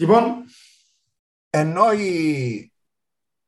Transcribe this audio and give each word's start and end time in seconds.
Λοιπόν, 0.00 0.44
ενώ 1.50 1.92
η 1.92 2.72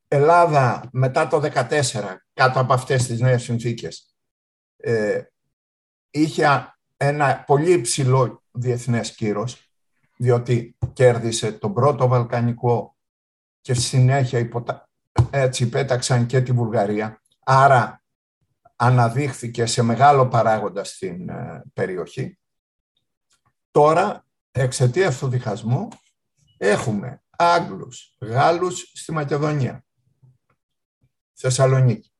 Ελλάδα 0.08 0.88
μετά 0.92 1.26
το 1.26 1.40
2014, 1.42 2.16
κάτω 2.32 2.60
από 2.60 2.72
αυτές 2.72 3.06
τις 3.06 3.20
νέες 3.20 3.42
συνθήκες, 3.42 4.14
ε, 4.76 5.22
είχε 6.10 6.74
ένα 6.96 7.44
πολύ 7.46 7.72
υψηλό 7.72 8.42
διεθνές 8.50 9.14
κύρος, 9.14 9.70
διότι 10.16 10.76
κέρδισε 10.92 11.52
τον 11.52 11.74
πρώτο 11.74 12.08
Βαλκανικό 12.08 12.96
και 13.60 13.74
συνέχεια 13.74 14.38
υποτα... 14.38 14.88
έτσι 15.30 15.68
πέταξαν 15.68 16.26
και 16.26 16.40
τη 16.40 16.52
Βουλγαρία. 16.52 17.22
Άρα 17.44 18.02
αναδείχθηκε 18.76 19.66
σε 19.66 19.82
μεγάλο 19.82 20.28
παράγοντα 20.28 20.84
στην 20.84 21.28
ε, 21.28 21.62
περιοχή. 21.72 22.38
Τώρα, 23.70 24.24
εξαιτίας 24.50 25.18
του 25.18 25.28
διχασμού, 25.28 25.88
έχουμε 26.60 27.22
Άγγλους, 27.30 28.16
Γάλλους 28.18 28.92
στη 28.94 29.12
Μακεδονία, 29.12 29.84
Θεσσαλονίκη. 31.32 32.12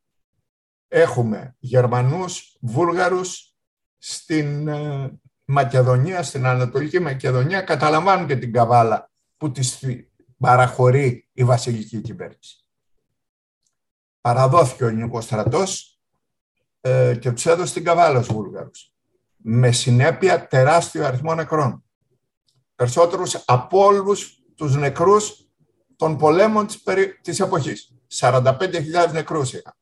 Έχουμε 0.88 1.56
Γερμανούς, 1.58 2.56
Βούλγαρους 2.60 3.54
στην 3.98 4.68
ε, 4.68 5.20
Μακεδονία, 5.44 6.22
στην 6.22 6.46
Ανατολική 6.46 6.98
Μακεδονία, 6.98 7.60
καταλαμβάνουν 7.62 8.26
και 8.26 8.36
την 8.36 8.52
καβάλα 8.52 9.10
που 9.36 9.50
τις 9.50 9.84
παραχωρεί 10.38 11.28
η 11.32 11.44
βασιλική 11.44 12.00
κυβέρνηση. 12.00 12.64
Παραδόθηκε 14.20 14.84
ο 14.84 14.86
ελληνικός 14.86 15.24
στρατός 15.24 16.00
ε, 16.80 17.16
και 17.20 17.32
τους 17.32 17.46
έδωσε 17.46 17.74
την 17.74 17.84
καβάλα 17.84 18.22
στους 18.22 18.34
Βούλγαρους. 18.34 18.94
Με 19.36 19.72
συνέπεια 19.72 20.46
τεράστιο 20.46 21.06
αριθμό 21.06 21.34
νεκρών. 21.34 21.84
Περισσότερους 22.80 23.34
από 23.46 23.84
όλους 23.84 24.42
τους 24.54 24.76
νεκρούς 24.76 25.48
των 25.96 26.16
πολέμων 26.16 26.66
της, 26.66 26.82
περι... 26.82 27.18
της 27.22 27.40
εποχής. 27.40 27.94
45.000 28.18 29.12
νεκρούς 29.12 29.52
είχαν. 29.52 29.72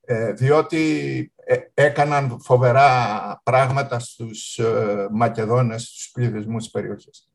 Ε, 0.00 0.32
διότι 0.32 1.32
ε, 1.36 1.56
έκαναν 1.74 2.40
φοβερά 2.40 3.40
πράγματα 3.44 3.98
στους 3.98 4.58
ε, 4.58 5.08
Μακεδόνες, 5.10 5.82
στους 5.82 6.10
πληθυσμούς 6.12 6.62
της 6.62 6.72
περιοχής. 6.72 7.30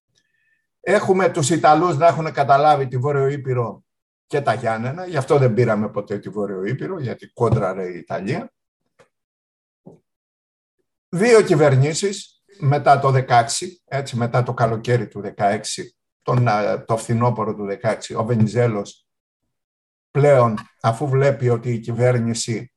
Έχουμε 0.80 1.32
τους 1.32 1.50
Ιταλούς 1.50 1.98
να 1.98 2.08
έχουν 2.08 2.32
καταλάβει 2.32 2.88
τη 2.88 2.98
Βόρειο 2.98 3.28
Ήπειρο 3.28 3.84
και 4.28 4.42
τα 4.42 4.54
Γιάννενα, 4.54 5.06
γι' 5.06 5.18
αυτό 5.18 5.38
δεν 5.38 5.54
πήραμε 5.54 5.90
ποτέ 5.90 6.20
τη 6.20 6.30
Βόρειο 6.30 6.66
Ήπειρο, 6.66 7.00
γιατί 7.00 7.28
κόντραρε 7.28 7.88
η 7.88 7.98
Ιταλία. 7.98 8.52
Δύο 11.10 11.42
κυβερνήσεις 11.42 12.33
μετά 12.60 13.00
το 13.00 13.14
16, 13.28 13.44
έτσι 13.86 14.18
μετά 14.18 14.44
το 14.44 14.54
καλοκαίρι 14.54 15.08
του 15.08 15.22
16, 15.38 15.60
τον, 16.22 16.48
το 16.86 16.98
φθινόπωρο 16.98 17.56
του 17.56 17.68
16, 17.82 18.16
ο 18.18 18.26
Βενιζέλος 18.26 19.08
πλέον 20.12 20.58
αφού 20.82 21.08
βλέπει 21.08 21.50
ότι 21.50 21.72
η 21.74 21.80
κυβέρνηση 21.80 22.74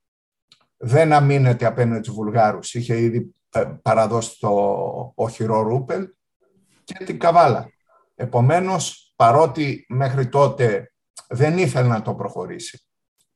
δεν 0.77 1.13
αμήνεται 1.13 1.65
απέναντι 1.65 2.03
στους 2.03 2.15
Βουλγάρους, 2.15 2.73
είχε 2.73 3.01
ήδη 3.01 3.35
ε, 3.49 3.65
παραδώσει 3.81 4.39
το 4.39 4.49
οχυρό 5.15 5.61
Ρούπελ 5.61 6.07
και 6.83 7.03
την 7.03 7.19
Καβάλα. 7.19 7.69
Επομένως, 8.15 9.13
παρότι 9.15 9.85
μέχρι 9.89 10.27
τότε 10.27 10.93
δεν 11.27 11.57
ήθελε 11.57 11.87
να 11.87 12.01
το 12.01 12.15
προχωρήσει, 12.15 12.85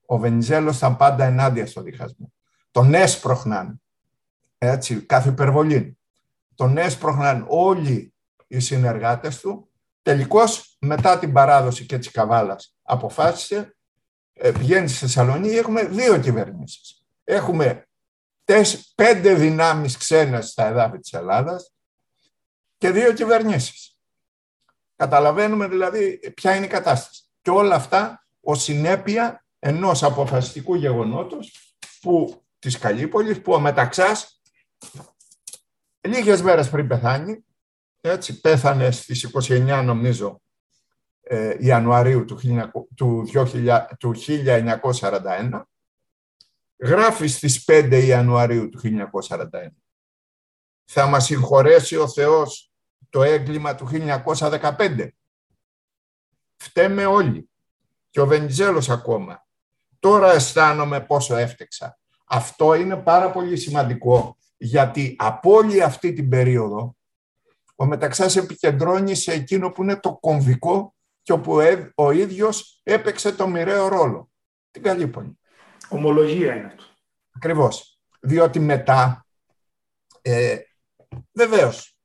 ο 0.05 0.17
Βενιζέλος 0.17 0.77
ήταν 0.77 0.97
πάντα 0.97 1.25
ενάντια 1.25 1.65
στο 1.65 1.81
διχασμό. 1.81 2.33
Τον 2.71 2.93
έσπροχναν, 2.93 3.81
έτσι, 4.57 5.01
κάθε 5.01 5.29
υπερβολή. 5.29 5.97
Τον 6.55 6.77
έσπροχναν 6.77 7.45
όλοι 7.47 8.13
οι 8.47 8.59
συνεργάτες 8.59 9.39
του. 9.39 9.69
Τελικώς, 10.01 10.75
μετά 10.79 11.19
την 11.19 11.33
παράδοση 11.33 11.85
και 11.85 11.97
της 11.97 12.11
Καβάλας, 12.11 12.75
αποφάσισε, 12.81 13.75
ε, 14.33 14.51
πηγαίνει 14.51 14.87
στη 14.87 14.97
Θεσσαλονίκη, 14.97 15.55
έχουμε 15.55 15.83
δύο 15.83 16.19
κυβερνήσεις. 16.19 17.05
Έχουμε 17.23 17.85
πέντε 18.95 19.33
δυνάμεις 19.33 19.97
ξένες 19.97 20.49
στα 20.49 20.65
εδάφη 20.65 20.99
της 20.99 21.13
Ελλάδας 21.13 21.71
και 22.77 22.91
δύο 22.91 23.13
κυβερνήσεις. 23.13 23.97
Καταλαβαίνουμε 24.95 25.67
δηλαδή 25.67 26.19
ποια 26.35 26.55
είναι 26.55 26.65
η 26.65 26.69
κατάσταση. 26.69 27.23
Και 27.41 27.49
όλα 27.49 27.75
αυτά 27.75 28.25
ως 28.41 28.63
συνέπεια 28.63 29.45
ενός 29.59 30.03
αποφασιστικού 30.03 30.75
γεγονότος 30.75 31.75
που, 32.01 32.43
της 32.59 32.77
Καλύπολης 32.77 33.41
που 33.41 33.53
ο 33.53 33.59
Μεταξάς 33.59 34.41
λίγες 36.01 36.41
μέρες 36.41 36.69
πριν 36.69 36.87
πεθάνει, 36.87 37.45
έτσι, 38.01 38.41
πέθανε 38.41 38.91
στις 38.91 39.29
29 39.47 39.81
νομίζω 39.85 40.41
ε, 41.21 41.55
Ιανουαρίου 41.59 42.25
του, 42.25 42.39
του, 42.95 43.29
2000, 43.33 43.81
του 43.99 44.13
1941, 44.91 45.61
γράφει 46.77 47.27
στις 47.27 47.63
5 47.67 48.03
Ιανουαρίου 48.05 48.69
του 48.69 48.79
1941. 49.29 49.47
Θα 50.85 51.05
μας 51.05 51.25
συγχωρέσει 51.25 51.95
ο 51.95 52.07
Θεός 52.07 52.71
το 53.09 53.23
έγκλημα 53.23 53.75
του 53.75 53.89
1915. 53.91 55.07
Φταίμε 56.57 57.05
όλοι. 57.05 57.49
Και 58.09 58.21
ο 58.21 58.25
Βενιζέλος 58.25 58.89
ακόμα. 58.89 59.45
Τώρα 59.99 60.31
αισθάνομαι 60.31 61.01
πόσο 61.01 61.35
έφτεξα. 61.35 61.99
Αυτό 62.25 62.73
είναι 62.73 62.95
πάρα 62.95 63.31
πολύ 63.31 63.57
σημαντικό, 63.57 64.37
γιατί 64.63 65.15
από 65.19 65.51
όλη 65.51 65.83
αυτή 65.83 66.13
την 66.13 66.29
περίοδο 66.29 66.95
ο 67.75 67.85
Μεταξάς 67.85 68.35
επικεντρώνει 68.35 69.15
σε 69.15 69.31
εκείνο 69.31 69.71
που 69.71 69.83
είναι 69.83 69.99
το 69.99 70.17
κομβικό 70.17 70.95
και 71.21 71.31
όπου 71.31 71.57
ο 71.95 72.11
ίδιος 72.11 72.81
έπαιξε 72.83 73.31
το 73.31 73.47
μοιραίο 73.47 73.87
ρόλο. 73.87 74.29
Την 74.71 74.83
Καλύπολη. 74.83 75.39
Ομολογία 75.89 76.55
είναι 76.55 76.65
αυτό. 76.65 76.83
Ακριβώς. 77.35 77.99
Διότι 78.19 78.59
μετά, 78.59 79.25
ε, 80.21 80.57
βεβαίως, 81.31 81.97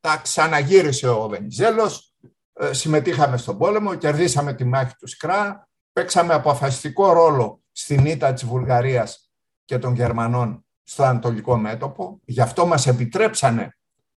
τα 0.00 0.16
ξαναγύρισε 0.16 1.08
ο 1.08 1.28
Βενιζέλος, 1.28 2.14
ε, 2.52 2.72
συμμετείχαμε 2.72 3.36
στον 3.36 3.58
πόλεμο, 3.58 3.94
κερδίσαμε 3.94 4.54
τη 4.54 4.64
μάχη 4.64 4.94
του 4.96 5.06
Σκρά, 5.06 5.68
παίξαμε 5.92 6.34
αποφασιστικό 6.34 7.12
ρόλο 7.12 7.62
στην 7.72 8.06
ήττα 8.06 8.32
της 8.32 8.44
Βουλγαρίας 8.44 9.32
και 9.64 9.78
των 9.78 9.94
Γερμανών 9.94 10.64
στο 10.90 11.02
Ανατολικό 11.02 11.56
μέτωπο. 11.56 12.20
Γι' 12.24 12.40
αυτό 12.40 12.66
μας 12.66 12.86
επιτρέψανε 12.86 13.76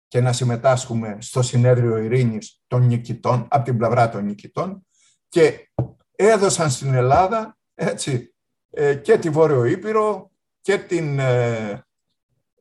και 0.08 0.20
να 0.20 0.32
συμμετάσχουμε 0.32 1.16
στο 1.20 1.42
συνέδριο 1.42 1.96
ειρήνης 1.96 2.62
των 2.66 2.86
νικητών, 2.86 3.46
από 3.50 3.64
την 3.64 3.76
πλευρά 3.76 4.08
των 4.08 4.24
νικητών 4.24 4.86
και 5.28 5.70
έδωσαν 6.16 6.70
στην 6.70 6.94
Ελλάδα 6.94 7.58
έτσι, 7.74 8.34
ε, 8.70 8.94
και 8.94 9.18
τη 9.18 9.30
Βόρειο 9.30 9.64
Ήπειρο 9.64 10.30
και 10.60 10.78
την 10.78 11.18
ε, 11.18 11.84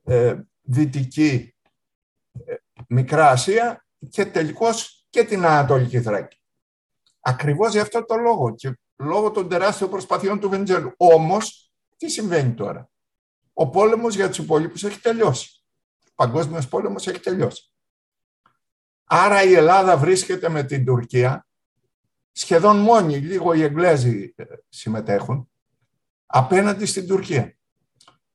ε 0.03 0.35
Δυτική 0.61 1.55
Μικρά 2.87 3.29
Ασία 3.29 3.85
και 4.09 4.25
τελικώς 4.25 5.05
και 5.09 5.23
την 5.23 5.45
Ανατολική 5.45 6.01
Θράκη. 6.01 6.41
Ακριβώς 7.19 7.71
για 7.71 7.81
αυτό 7.81 8.05
το 8.05 8.15
λόγο 8.15 8.55
και 8.55 8.79
λόγω 8.95 9.31
των 9.31 9.49
τεράστιων 9.49 9.89
προσπαθειών 9.89 10.39
του 10.39 10.49
Βεντζέλου. 10.49 10.93
Όμως, 10.97 11.71
τι 11.97 12.09
συμβαίνει 12.09 12.53
τώρα; 12.53 12.89
Ο 13.59 13.69
πόλεμος 13.69 14.15
για 14.15 14.27
τους 14.27 14.37
υπόλοιπους 14.37 14.83
έχει 14.83 14.99
τελειώσει. 14.99 15.63
Ο 16.09 16.11
παγκόσμιος 16.15 16.67
πόλεμος 16.67 17.07
έχει 17.07 17.19
τελειώσει. 17.19 17.71
Άρα 19.03 19.43
η 19.43 19.53
Ελλάδα 19.53 19.97
βρίσκεται 19.97 20.49
με 20.49 20.63
την 20.63 20.85
Τουρκία, 20.85 21.47
σχεδόν 22.31 22.77
μόνοι, 22.77 23.17
λίγο 23.17 23.53
οι 23.53 23.63
Εγγλέζοι 23.63 24.33
ε, 24.35 24.43
συμμετέχουν, 24.69 25.49
απέναντι 26.25 26.85
στην 26.85 27.07
Τουρκία. 27.07 27.57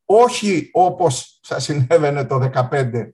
Όχι 0.05 0.71
όπως 0.73 1.41
θα 1.43 1.59
συνέβαινε 1.59 2.25
το 2.25 2.51
2015 2.71 3.11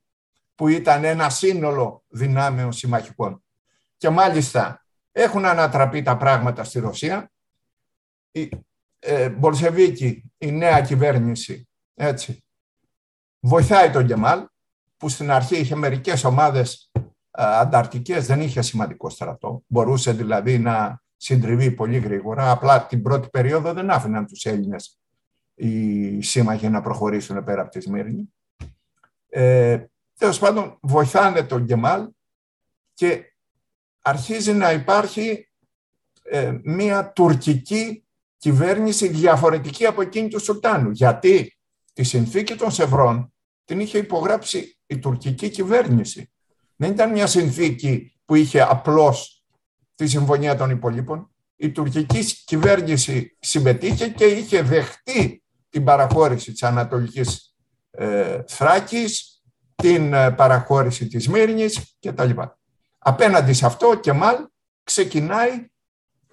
που 0.55 0.69
ήταν 0.69 1.05
ένα 1.05 1.31
σύνολο 1.31 2.05
δυνάμεων 2.09 2.73
συμμαχικών. 2.73 3.45
Και 3.97 4.09
μάλιστα 4.09 4.85
έχουν 5.13 5.45
ανατραπεί 5.45 6.03
τα 6.03 6.17
πράγματα 6.17 6.65
στη 6.65 6.79
Ρωσία. 6.79 7.31
Η 8.31 8.49
ε, 8.99 9.29
Μπολσεβίκη, 9.29 10.33
η 10.39 10.53
νέα 10.53 10.81
κυβέρνηση, 10.81 11.65
έτσι, 11.95 12.45
βοηθάει 13.41 13.91
τον 13.91 14.05
Γκεμάλ, 14.05 14.47
που 14.97 15.09
στην 15.09 15.31
αρχή 15.31 15.57
είχε 15.57 15.75
μερικές 15.75 16.25
ομάδες 16.25 16.91
ε, 16.95 17.03
ανταρτικές, 17.33 18.27
δεν 18.27 18.41
είχε 18.41 18.63
σημαντικό 18.63 19.11
στρατό. 19.11 19.63
Μπορούσε 19.67 20.13
δηλαδή 20.13 20.59
να 20.59 21.03
συντριβεί 21.17 21.71
πολύ 21.71 21.99
γρήγορα. 21.99 22.51
Απλά 22.51 22.87
την 22.87 23.03
πρώτη 23.03 23.29
περίοδο 23.29 23.73
δεν 23.73 23.91
άφηναν 23.91 24.27
τους 24.27 24.45
Έλληνες 24.45 24.99
οι 25.55 26.23
σύμμαχοι 26.23 26.69
να 26.69 26.81
προχωρήσουν 26.81 27.45
πέρα 27.45 27.63
από 27.63 27.71
τη 27.71 27.81
Σμύρνη. 27.81 28.33
Ε, 29.29 29.85
Τέλος 30.21 30.39
πάντων, 30.39 30.79
βοηθάνε 30.81 31.43
τον 31.43 31.63
Γκεμάλ 31.63 32.09
και 32.95 33.35
αρχίζει 34.03 34.53
να 34.53 34.73
υπάρχει 34.73 35.49
ε, 36.23 36.59
μια 36.63 37.13
τουρκική 37.13 38.05
κυβέρνηση 38.37 39.09
διαφορετική 39.09 39.87
από 39.87 40.03
εκείνη 40.03 40.29
του 40.29 40.41
Σουλτάνου. 40.41 40.91
Γιατί 40.91 41.59
τη 41.93 42.03
συνθήκη 42.03 42.55
των 42.55 42.71
Σευρών 42.71 43.33
την 43.65 43.81
είχε 43.81 43.99
υπογράψει 43.99 44.79
η 44.87 44.99
τουρκική 44.99 45.49
κυβέρνηση. 45.49 46.33
Δεν 46.77 46.91
ήταν 46.91 47.11
μια 47.11 47.27
συνθήκη 47.27 48.21
που 48.25 48.35
είχε 48.35 48.61
απλώς 48.61 49.45
τη 49.95 50.07
συμφωνία 50.07 50.57
των 50.57 50.71
υπολείπων. 50.71 51.31
Η 51.57 51.71
τουρκική 51.71 52.25
κυβέρνηση 52.45 53.37
συμμετείχε 53.41 54.09
και 54.09 54.25
είχε 54.25 54.63
δεχτεί 54.63 55.43
την 55.69 55.85
παραχώρηση 55.85 56.53
της 56.53 56.63
Ανατολικής 56.63 57.55
ε, 57.91 58.43
Θράκης, 58.47 59.43
την 59.75 60.13
ε, 60.13 60.31
παραχώρηση 60.31 61.07
της 61.07 61.29
Μύρνης 61.29 61.97
κτλ. 62.01 62.31
Απέναντι 62.99 63.53
σε 63.53 63.67
αυτό 63.67 63.95
και 64.01 64.13
μάλ 64.13 64.37
ξεκινάει 64.83 65.71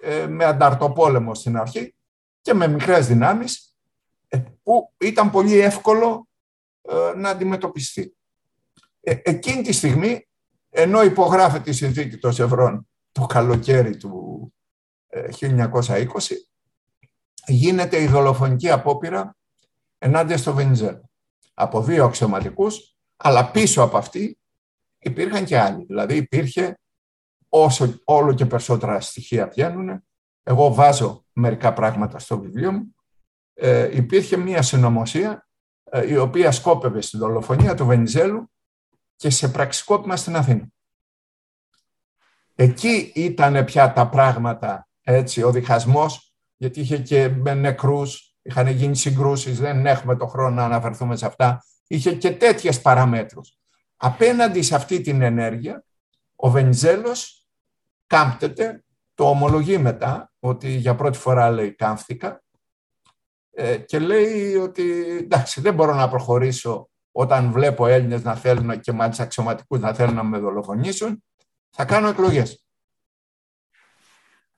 ε, 0.02 0.26
με 0.26 0.44
ανταρτοπόλεμο 0.44 1.34
στην 1.34 1.56
αρχή 1.56 1.94
και 2.40 2.54
με 2.54 2.68
μικρές 2.68 3.06
δυνάμεις 3.06 3.56
ε, 3.58 3.67
που 4.62 4.92
ήταν 4.98 5.30
πολύ 5.30 5.58
εύκολο 5.58 6.28
ε, 6.82 7.12
να 7.16 7.30
αντιμετωπιστεί. 7.30 8.16
Εκείνη 9.00 9.62
τη 9.62 9.72
στιγμή, 9.72 10.28
ενώ 10.70 11.02
υπογράφεται 11.02 11.70
η 11.70 11.72
συνθήκη 11.72 12.16
των 12.16 12.32
Σευρών 12.32 12.88
το 13.12 13.26
καλοκαίρι 13.26 13.96
του 13.96 14.52
1920, 15.40 16.04
γίνεται 17.46 18.02
η 18.02 18.06
δολοφονική 18.06 18.70
απόπειρα 18.70 19.36
ενάντια 19.98 20.38
στο 20.38 20.54
Βενιζέλο 20.54 21.08
από 21.54 21.82
δύο 21.82 22.04
αξιωματικούς, 22.04 22.96
αλλά 23.16 23.50
πίσω 23.50 23.82
από 23.82 23.96
αυτή 23.96 24.38
υπήρχαν 24.98 25.44
και 25.44 25.58
άλλοι. 25.58 25.84
Δηλαδή 25.84 26.16
υπήρχε 26.16 26.78
όσο 27.48 28.00
όλο 28.04 28.34
και 28.34 28.46
περισσότερα 28.46 29.00
στοιχεία 29.00 29.46
βγαίνουν. 29.46 30.04
Εγώ 30.42 30.74
βάζω 30.74 31.24
μερικά 31.32 31.72
πράγματα 31.72 32.18
στο 32.18 32.40
βιβλίο 32.40 32.72
μου. 32.72 32.94
Ε, 33.60 33.96
υπήρχε 33.96 34.36
μία 34.36 34.62
συνωμοσία 34.62 35.48
ε, 35.84 36.08
η 36.08 36.16
οποία 36.16 36.52
σκόπευε 36.52 37.00
στην 37.00 37.18
δολοφονία 37.18 37.74
του 37.74 37.86
Βενιζέλου 37.86 38.50
και 39.16 39.30
σε 39.30 39.48
πραξικόπημα 39.48 40.16
στην 40.16 40.36
Αθήνα. 40.36 40.66
Εκεί 42.54 43.12
ήταν 43.14 43.64
πια 43.64 43.92
τα 43.92 44.08
πράγματα, 44.08 44.88
έτσι, 45.02 45.42
ο 45.42 45.50
διχασμός, 45.50 46.34
γιατί 46.56 46.80
είχε 46.80 46.98
και 46.98 47.28
με 47.28 47.54
νεκρούς, 47.54 48.36
είχαν 48.42 48.66
γίνει 48.66 48.96
συγκρούσεις, 48.96 49.58
δεν 49.58 49.86
έχουμε 49.86 50.16
το 50.16 50.26
χρόνο 50.26 50.54
να 50.54 50.64
αναφερθούμε 50.64 51.16
σε 51.16 51.26
αυτά. 51.26 51.64
Είχε 51.86 52.14
και 52.14 52.30
τέτοιες 52.30 52.80
παραμέτρους. 52.80 53.58
Απέναντι 53.96 54.62
σε 54.62 54.74
αυτή 54.74 55.00
την 55.00 55.22
ενέργεια, 55.22 55.84
ο 56.36 56.50
Βενιζέλος 56.50 57.46
κάμπτεται, 58.06 58.84
το 59.14 59.28
ομολογεί 59.28 59.78
μετά, 59.78 60.32
ότι 60.38 60.68
για 60.68 60.94
πρώτη 60.94 61.18
φορά 61.18 61.50
λέει 61.50 61.72
κάμφθηκα 61.72 62.28
ε, 62.28 62.47
και 63.86 63.98
λέει 63.98 64.54
ότι 64.54 65.16
εντάξει 65.20 65.60
δεν 65.60 65.74
μπορώ 65.74 65.94
να 65.94 66.08
προχωρήσω 66.08 66.88
όταν 67.12 67.52
βλέπω 67.52 67.86
Έλληνες 67.86 68.22
να 68.22 68.34
θέλουν 68.34 68.80
και 68.80 68.92
μάλιστα 68.92 69.22
αξιωματικούς 69.22 69.80
να 69.80 69.94
θέλουν 69.94 70.14
να 70.14 70.22
με 70.22 70.38
δολοφονήσουν, 70.38 71.24
θα 71.70 71.84
κάνω 71.84 72.08
εκλογές. 72.08 72.62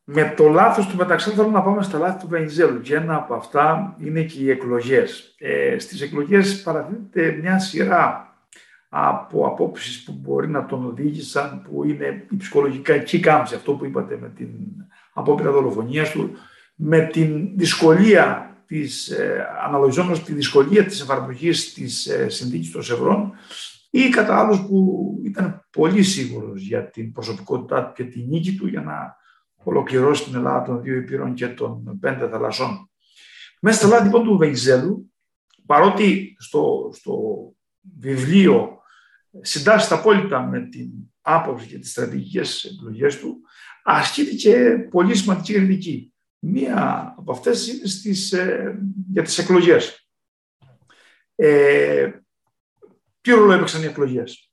Με 0.05 0.35
το 0.37 0.49
λάθος 0.49 0.87
του 0.87 0.97
μεταξύ 0.97 1.31
θέλω 1.31 1.49
να 1.49 1.63
πάμε 1.63 1.83
στα 1.83 1.99
λάθη 1.99 2.21
του 2.21 2.29
Βενιζέλου 2.29 2.81
και 2.81 2.95
ένα 2.95 3.17
από 3.17 3.35
αυτά 3.35 3.97
είναι 4.01 4.23
και 4.23 4.41
οι 4.41 4.51
εκλογές. 4.51 5.35
Ε, 5.39 5.79
στις 5.79 6.01
εκλογές 6.01 6.63
παραδίδεται 6.63 7.33
μια 7.33 7.59
σειρά 7.59 8.35
από 8.89 9.47
απόψεις 9.47 10.03
που 10.03 10.13
μπορεί 10.13 10.49
να 10.49 10.67
τον 10.67 10.87
οδήγησαν, 10.87 11.63
που 11.63 11.85
είναι 11.85 12.27
η 12.31 12.37
ψυχολογική 12.37 13.21
κάμψη, 13.21 13.55
αυτό 13.55 13.73
που 13.73 13.85
είπατε 13.85 14.19
με 14.21 14.29
την 14.29 14.49
απόπειρα 15.13 15.51
δολοφονίας 15.51 16.11
του, 16.11 16.33
με 16.75 17.01
την 17.01 17.51
δυσκολία 17.57 18.50
της, 18.71 19.09
ε, 19.09 19.47
αναλογιζόμενος 19.65 20.25
τη 20.25 20.33
δυσκολία 20.33 20.85
της 20.85 21.01
εφαρμογής 21.01 21.73
της 21.73 22.07
ε, 22.07 22.29
συνθήκης 22.29 22.71
των 22.71 22.83
Σευρών 22.83 23.33
ή 23.91 24.09
κατά 24.09 24.39
άλλους 24.39 24.61
που 24.61 25.19
ήταν 25.25 25.67
πολύ 25.71 26.03
σίγουρος 26.03 26.63
για 26.63 26.91
την 26.91 27.13
προσωπικότητά 27.13 27.85
του 27.85 27.93
και 27.93 28.05
την 28.05 28.27
νίκη 28.29 28.55
του 28.55 28.67
για 28.67 28.81
να 28.81 29.17
ολοκληρώσει 29.65 30.25
την 30.25 30.35
Ελλάδα 30.35 30.63
των 30.63 30.83
δύο 30.83 30.97
υπήρων 30.97 31.35
και 31.35 31.49
των 31.49 31.99
πέντε 32.01 32.29
θαλασσών. 32.29 32.91
Μέσα 33.61 33.79
στα 33.79 33.89
λάθη 33.89 34.05
λοιπόν 34.05 34.25
του 34.25 34.37
Βενιζέλου, 34.37 35.13
παρότι 35.67 36.37
στο, 36.39 36.91
στο 36.93 37.17
βιβλίο 37.99 38.79
συντάσσεται 39.41 39.95
απόλυτα 39.95 40.41
με 40.41 40.61
την 40.61 40.91
άποψη 41.21 41.67
και 41.67 41.79
τις 41.79 41.91
στρατηγικές 41.91 42.65
επιλογές 42.65 43.19
του, 43.19 43.41
ασκείται 43.85 44.35
και 44.35 44.87
πολύ 44.91 45.15
σημαντική 45.15 45.53
κριτική. 45.53 46.13
Μία 46.43 47.15
από 47.19 47.33
αυτές 47.33 47.69
είναι 47.69 47.87
στις, 47.87 48.33
ε, 48.33 48.79
για 49.13 49.23
τις 49.23 49.39
εκλογές. 49.39 50.09
Ε, 51.35 52.11
ποιο 53.21 53.37
ρόλο 53.39 53.53
έπαιξαν 53.53 53.83
οι 53.83 53.87
εκλογές; 53.87 54.51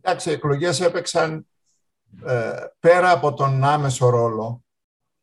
Εντάξει, 0.00 0.30
οι 0.30 0.32
εκλογές 0.32 0.80
έπαιξαν 0.80 1.46
ε, 2.24 2.66
πέρα 2.78 3.10
από 3.10 3.34
τον 3.34 3.64
άμεσο 3.64 4.08
ρόλο, 4.08 4.64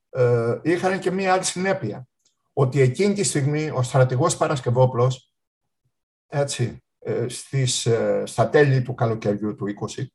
ε, 0.09 0.59
είχαν 0.63 0.99
και 0.99 1.11
μία 1.11 1.33
άλλη 1.33 1.43
συνέπεια. 1.43 2.07
Ότι 2.53 2.81
εκείνη 2.81 3.13
τη 3.13 3.23
στιγμή 3.23 3.69
ο 3.69 3.83
στρατηγός 3.83 4.37
Παρασκευόπλος, 4.37 5.33
έτσι, 6.27 6.83
ε, 6.99 7.27
στις, 7.27 7.85
ε, 7.85 8.23
στα 8.25 8.49
τέλη 8.49 8.81
του 8.81 8.93
καλοκαιριού 8.93 9.55
του 9.55 9.67
20, 9.67 10.13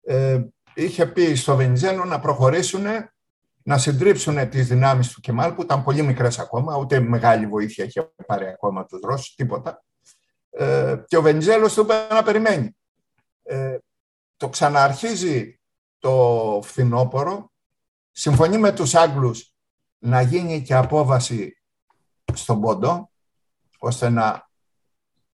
ε, 0.00 0.44
είχε 0.74 1.06
πει 1.06 1.34
στο 1.34 1.56
Βενιζέλο 1.56 2.04
να 2.04 2.20
προχωρήσουν 2.20 2.84
να 3.66 3.78
συντρίψουν 3.78 4.48
τις 4.48 4.68
δυνάμεις 4.68 5.12
του 5.12 5.20
Κεμάλ 5.20 5.52
που 5.52 5.62
ήταν 5.62 5.82
πολύ 5.82 6.02
μικρές 6.02 6.38
ακόμα, 6.38 6.76
ούτε 6.76 7.00
μεγάλη 7.00 7.46
βοήθεια 7.46 7.84
είχε 7.84 8.12
πάρει 8.26 8.46
ακόμα 8.46 8.84
τους 8.86 9.00
Ρώσους, 9.00 9.34
τίποτα. 9.34 9.84
και 11.06 11.16
ο 11.16 11.22
Βενιζέλος 11.22 11.74
του 11.74 11.80
είπε 11.80 11.94
να 12.10 12.22
περιμένει. 12.22 12.76
το 14.36 14.48
ξαναρχίζει 14.48 15.60
το 15.98 16.60
φθινόπωρο, 16.62 17.52
συμφωνεί 18.10 18.58
με 18.58 18.72
τους 18.72 18.94
Άγγλους 18.94 19.54
να 19.98 20.20
γίνει 20.20 20.62
και 20.62 20.74
απόβαση 20.74 21.62
στον 22.32 22.60
Πόντο, 22.60 23.10
ώστε 23.78 24.08
να 24.08 24.50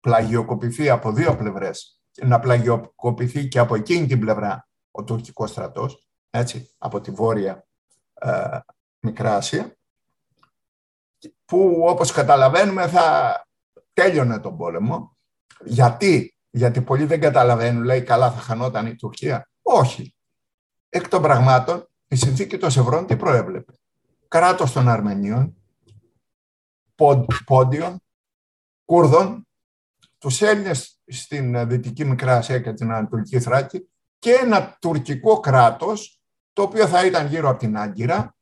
πλαγιοκοπηθεί 0.00 0.90
από 0.90 1.12
δύο 1.12 1.36
πλευρές, 1.36 2.02
να 2.22 2.40
πλαγιοκοπηθεί 2.40 3.48
και 3.48 3.58
από 3.58 3.74
εκείνη 3.74 4.06
την 4.06 4.20
πλευρά 4.20 4.68
ο 4.90 5.04
τουρκικός 5.04 5.50
στρατός, 5.50 6.08
έτσι, 6.30 6.70
από 6.78 7.00
τη 7.00 7.10
βόρεια 7.10 7.54
ε, 7.54 7.71
Μικρά 8.98 9.36
Ασία, 9.36 9.76
που 11.44 11.84
όπως 11.86 12.12
καταλαβαίνουμε 12.12 12.88
θα 12.88 13.36
τέλειωνε 13.92 14.38
τον 14.38 14.56
πόλεμο. 14.56 15.16
Γιατί, 15.64 16.36
γιατί 16.50 16.80
πολλοί 16.80 17.04
δεν 17.04 17.20
καταλαβαίνουν, 17.20 17.82
λέει 17.84 18.02
καλά 18.02 18.32
θα 18.32 18.40
χανόταν 18.40 18.86
η 18.86 18.94
Τουρκία. 18.94 19.48
Όχι. 19.62 20.14
Εκ 20.88 21.08
των 21.08 21.22
πραγμάτων, 21.22 21.88
η 22.08 22.16
συνθήκη 22.16 22.58
των 22.58 22.70
Σευρών 22.70 23.06
τι 23.06 23.16
προέβλεπε; 23.16 23.72
Κράτος 24.28 24.72
των 24.72 24.88
Αρμενίων, 24.88 25.56
Πόντιων, 27.44 28.02
Κούρδων 28.84 29.46
τους 30.18 30.42
Έλληνες 30.42 31.00
στην 31.06 31.54
ε, 31.54 31.64
Δυτική 31.64 32.04
Μικρά 32.04 32.36
Ασία 32.36 32.60
και 32.60 32.72
την 32.72 32.92
Ανατολική 32.92 33.40
Θράκη 33.40 33.88
και 34.18 34.32
ένα 34.32 34.76
τουρκικό 34.80 35.40
κράτος 35.40 36.21
το 36.52 36.62
οποίο 36.62 36.86
θα 36.86 37.06
ήταν 37.06 37.26
γύρω 37.26 37.48
από 37.48 37.58
την 37.58 37.76
Άγκυρα 37.76 38.36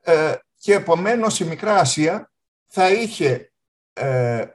ε, 0.00 0.34
και 0.58 0.74
επομένως 0.74 1.40
η 1.40 1.44
Μικρά 1.44 1.76
Ασία 1.76 2.32
θα 2.66 2.90
είχε 2.90 3.52
ε, 3.92 4.46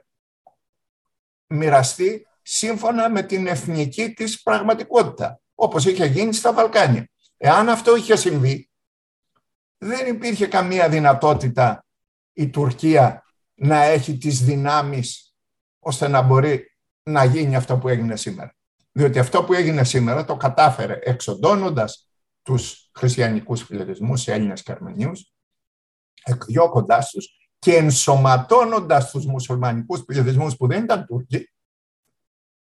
μοιραστεί 1.47 2.27
σύμφωνα 2.41 3.09
με 3.09 3.21
την 3.21 3.47
εθνική 3.47 4.13
της 4.13 4.41
πραγματικότητα, 4.41 5.41
όπως 5.55 5.85
είχε 5.85 6.05
γίνει 6.05 6.33
στα 6.33 6.53
Βαλκάνια. 6.53 7.09
Εάν 7.37 7.69
αυτό 7.69 7.95
είχε 7.95 8.15
συμβεί, 8.15 8.69
δεν 9.77 10.07
υπήρχε 10.07 10.47
καμία 10.47 10.89
δυνατότητα 10.89 11.85
η 12.33 12.49
Τουρκία 12.49 13.23
να 13.55 13.83
έχει 13.83 14.17
τις 14.17 14.43
δυνάμεις 14.43 15.35
ώστε 15.79 16.07
να 16.07 16.21
μπορεί 16.21 16.75
να 17.03 17.23
γίνει 17.23 17.55
αυτό 17.55 17.77
που 17.77 17.87
έγινε 17.87 18.15
σήμερα. 18.15 18.55
Διότι 18.91 19.19
αυτό 19.19 19.43
που 19.43 19.53
έγινε 19.53 19.83
σήμερα 19.83 20.25
το 20.25 20.35
κατάφερε 20.35 20.99
εξοντώνοντας 21.01 22.08
τους 22.49 22.89
χριστιανικούς 22.93 23.63
φιλετισμούς, 23.63 24.27
Έλληνες 24.27 24.63
και 24.63 24.71
Αρμενίους, 24.71 25.33
εκδιώκοντάς 26.23 27.09
τους 27.09 27.51
και 27.59 27.75
ενσωματώνοντας 27.75 29.11
τους 29.11 29.25
μουσουλμανικούς 29.25 30.03
πληθυσμούς 30.05 30.55
που 30.55 30.67
δεν 30.67 30.83
ήταν 30.83 31.05
Τούρκοι 31.05 31.49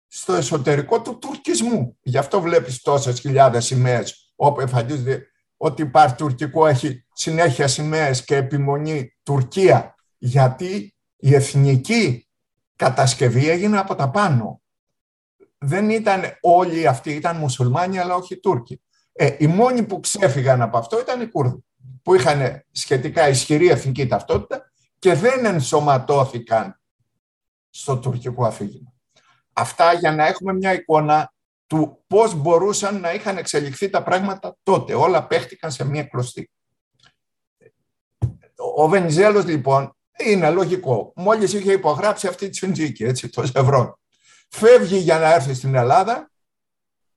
στο 0.08 0.34
εσωτερικό 0.34 1.02
του 1.02 1.18
τουρκισμού. 1.18 1.98
Γι' 2.02 2.18
αυτό 2.18 2.42
βλέπεις 2.42 2.82
τόσες 2.82 3.20
χιλιάδες 3.20 3.66
σημαίες 3.66 4.34
όπου 4.36 4.62
εμφανίζεται 4.62 5.28
ότι 5.58 5.82
υπάρχει 5.82 6.16
τουρκικό, 6.16 6.68
έχει 6.68 7.06
συνέχεια 7.14 7.68
σημαίες 7.68 8.24
και 8.24 8.36
επιμονή 8.36 9.18
Τουρκία, 9.24 9.96
γιατί 10.18 10.96
η 11.18 11.36
εθνική 11.36 12.28
κατασκευή 12.76 13.50
έγινε 13.50 13.78
από 13.78 13.96
τα 13.96 14.10
πάνω. 14.10 14.62
Δεν 15.58 15.90
ήταν 15.90 16.24
όλοι 16.42 16.88
αυτοί, 16.88 17.12
ήταν 17.12 17.38
μουσουλμάνοι 17.38 18.00
αλλά 18.00 18.16
όχι 18.16 18.40
Τούρκοι. 18.40 18.82
Ε, 19.20 19.36
οι 19.40 19.48
μόνοι 19.48 19.84
που 19.84 20.00
ξέφυγαν 20.00 20.62
από 20.62 20.78
αυτό 20.78 21.00
ήταν 21.00 21.22
οι 21.22 21.28
Κούρδοι, 21.28 21.64
που 22.04 22.14
είχαν 22.14 22.64
σχετικά 22.72 23.30
ισχυρή 23.30 23.68
εθνική 23.68 24.08
ταυτότητα 24.08 24.72
και 25.00 25.14
δεν 25.14 25.46
ενσωματώθηκαν 25.46 26.80
στο 27.70 27.98
τουρκικό 27.98 28.46
αφήγημα. 28.46 28.94
Αυτά 29.54 29.94
για 29.94 30.12
να 30.12 30.28
έχουμε 30.28 30.54
μια 30.54 30.74
εικόνα 30.74 31.34
του 31.68 32.04
πώς 32.08 32.36
μπορούσαν 32.36 33.00
να 33.00 33.14
είχαν 33.14 33.38
εξελιχθεί 33.38 33.90
τα 33.90 34.04
πράγματα 34.04 34.58
τότε. 34.64 34.94
Όλα 34.94 35.28
παίχτηκαν 35.28 35.72
σε 35.72 35.86
μία 35.86 36.04
κλωστή. 36.04 36.52
Ο 38.76 38.88
Βενιζέλος 38.88 39.46
λοιπόν 39.46 39.96
είναι 40.18 40.50
λογικό. 40.50 41.14
Μόλις 41.16 41.54
είχε 41.54 41.72
υπογράψει 41.72 42.28
αυτή 42.28 42.50
τη 42.50 42.56
συνθήκη, 42.56 43.04
έτσι, 43.04 43.30
το 43.30 43.42
ευρώ. 43.54 44.00
Φεύγει 44.50 44.98
για 44.98 45.20
να 45.20 45.34
έρθει 45.34 45.54
στην 45.54 45.76
Ελλάδα 45.76 46.32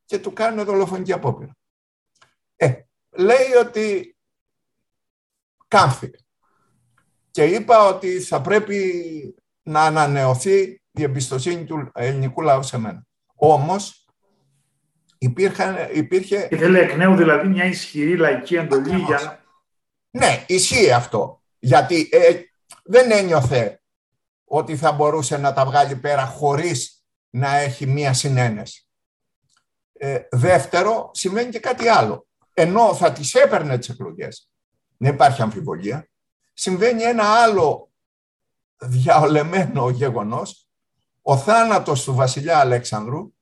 και 0.05 0.19
του 0.19 0.33
κάνουν 0.33 0.65
δολοφονική 0.65 1.13
απόπειρα. 1.13 1.57
Ε, 2.61 2.73
λέει 3.11 3.55
ότι 3.65 4.17
κάμφθηκα. 5.69 6.19
Και 7.31 7.45
είπα 7.45 7.87
ότι 7.87 8.21
θα 8.21 8.41
πρέπει 8.41 9.35
να 9.63 9.83
ανανεωθεί 9.83 10.83
η 10.91 11.03
εμπιστοσύνη 11.03 11.65
του 11.65 11.91
ελληνικού 11.95 12.41
λαού 12.41 12.63
σε 12.63 12.79
μένα. 12.79 13.07
Όμως, 13.35 14.07
υπήρχαν, 15.19 15.77
υπήρχε... 15.93 16.49
Ήθελε 16.51 16.79
εκ 16.79 16.97
νέου 16.97 17.17
δηλαδή 17.17 17.49
μια 17.49 17.65
ισχυρή 17.65 18.17
λαϊκή 18.17 18.57
εντολή 18.57 18.97
για... 18.97 19.45
Ναι, 20.11 20.45
ισχύει 20.47 20.93
αυτό. 20.93 21.43
Γιατί 21.59 22.09
ε, 22.13 22.43
δεν 22.85 23.11
ένιωθε 23.11 23.83
ότι 24.45 24.77
θα 24.77 24.93
μπορούσε 24.93 25.37
να 25.37 25.53
τα 25.53 25.65
βγάλει 25.65 25.97
πέρα 25.97 26.27
χωρίς 26.27 27.05
να 27.31 27.57
έχει 27.57 27.87
μία 27.87 28.13
συνένεση. 28.13 28.89
Ε, 29.93 30.21
δεύτερο, 30.31 31.11
σημαίνει 31.13 31.51
και 31.51 31.59
κάτι 31.59 31.89
άλλο. 31.89 32.29
Ενώ 32.55 32.95
θα 32.95 33.13
τις 33.13 33.35
έπαιρνε 33.35 33.79
τις 33.79 33.89
εκλογές, 33.89 34.51
δεν 34.97 35.15
υπάρχει 35.15 35.43
αμφιβολία, 35.43 36.09
συμβαίνει 36.53 37.03
ένα 37.03 37.25
άλλο 37.25 37.91
διαολεμένο 38.79 39.91
γεγονός, 39.91 40.69
ο 41.23 41.37
θάνατος 41.37 42.05
του 42.05 42.15
βασιλιά 42.15 42.59
Αλέξανδρου, 42.59 43.33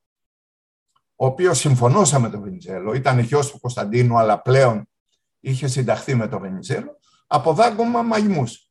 ο 1.17 1.27
οποίος 1.27 1.59
συμφωνούσε 1.59 2.19
με 2.19 2.31
τον 2.31 2.43
Βενιζέλο, 2.43 2.93
ήταν 2.93 3.19
γιος 3.19 3.51
του 3.51 3.61
Κωνσταντίνου, 3.61 4.19
αλλά 4.19 4.41
πλέον 4.41 4.89
είχε 5.41 5.67
συνταχθεί 5.67 6.15
με 6.15 6.29
τον 6.29 6.41
Βενιζέλο, 6.41 6.99
από 7.27 7.53
δάγκωμα 7.53 8.03
μαγμούς. 8.03 8.71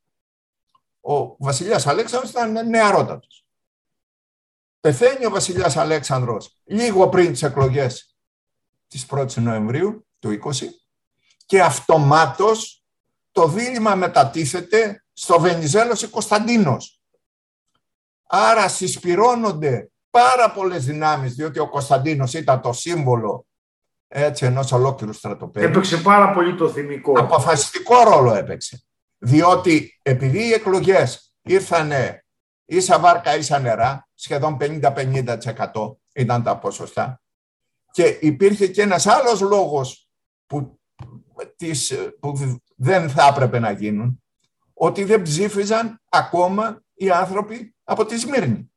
Ο 1.01 1.35
βασιλιάς 1.37 1.87
Αλέξανδρος 1.87 2.31
ήταν 2.31 2.69
νεαρότατος. 2.69 3.45
Πεθαίνει 4.79 5.25
ο 5.25 5.29
βασιλιάς 5.29 5.77
Αλέξανδρος 5.77 6.61
λίγο 6.63 7.09
πριν 7.09 7.31
τις 7.31 7.43
εκλογές 7.43 8.17
της 8.87 9.05
1ης 9.09 9.33
Νοεμβρίου 9.33 10.06
του 10.19 10.39
20 10.43 10.67
και 11.45 11.61
αυτομάτως 11.61 12.83
το 13.31 13.47
δίλημα 13.47 13.95
μετατίθεται 13.95 15.03
στο 15.13 15.39
Βενιζέλος 15.39 16.09
Κωνσταντίνος. 16.09 17.01
Άρα 18.27 18.67
συσπυρώνονται 18.67 19.91
πάρα 20.09 20.51
πολλές 20.51 20.85
δυνάμεις, 20.85 21.33
διότι 21.33 21.59
ο 21.59 21.69
Κωνσταντίνος 21.69 22.33
ήταν 22.33 22.61
το 22.61 22.73
σύμβολο 22.73 23.45
έτσι 24.07 24.45
ενός 24.45 24.71
ολόκληρου 24.71 25.13
στρατοπέδου. 25.13 25.65
Έπαιξε 25.65 25.97
πάρα 25.97 26.33
πολύ 26.33 26.55
το 26.55 26.69
θυμικό. 26.69 27.19
Αποφασιστικό 27.19 28.03
ρόλο 28.03 28.33
έπαιξε. 28.33 28.83
Διότι 29.17 29.99
επειδή 30.01 30.47
οι 30.47 30.53
εκλογές 30.53 31.33
ήρθανε 31.41 32.25
ίσα 32.65 32.99
βάρκα 32.99 33.35
ίσα 33.35 33.59
νερά, 33.59 34.07
σχεδόν 34.13 34.57
50-50% 34.59 35.37
ήταν 36.13 36.43
τα 36.43 36.57
ποσοστά, 36.57 37.21
και 37.91 38.17
υπήρχε 38.21 38.67
και 38.67 38.81
ένας 38.81 39.07
άλλος 39.07 39.41
λόγος 39.41 40.06
που, 40.47 40.79
τις, 41.55 41.93
που 42.19 42.59
δεν 42.75 43.09
θα 43.09 43.27
έπρεπε 43.27 43.59
να 43.59 43.71
γίνουν, 43.71 44.23
ότι 44.73 45.03
δεν 45.03 45.21
ψήφιζαν 45.21 46.01
ακόμα 46.09 46.81
οι 46.93 47.09
άνθρωποι 47.09 47.75
από 47.83 48.05
τη 48.05 48.17
Σμύρνη, 48.17 48.71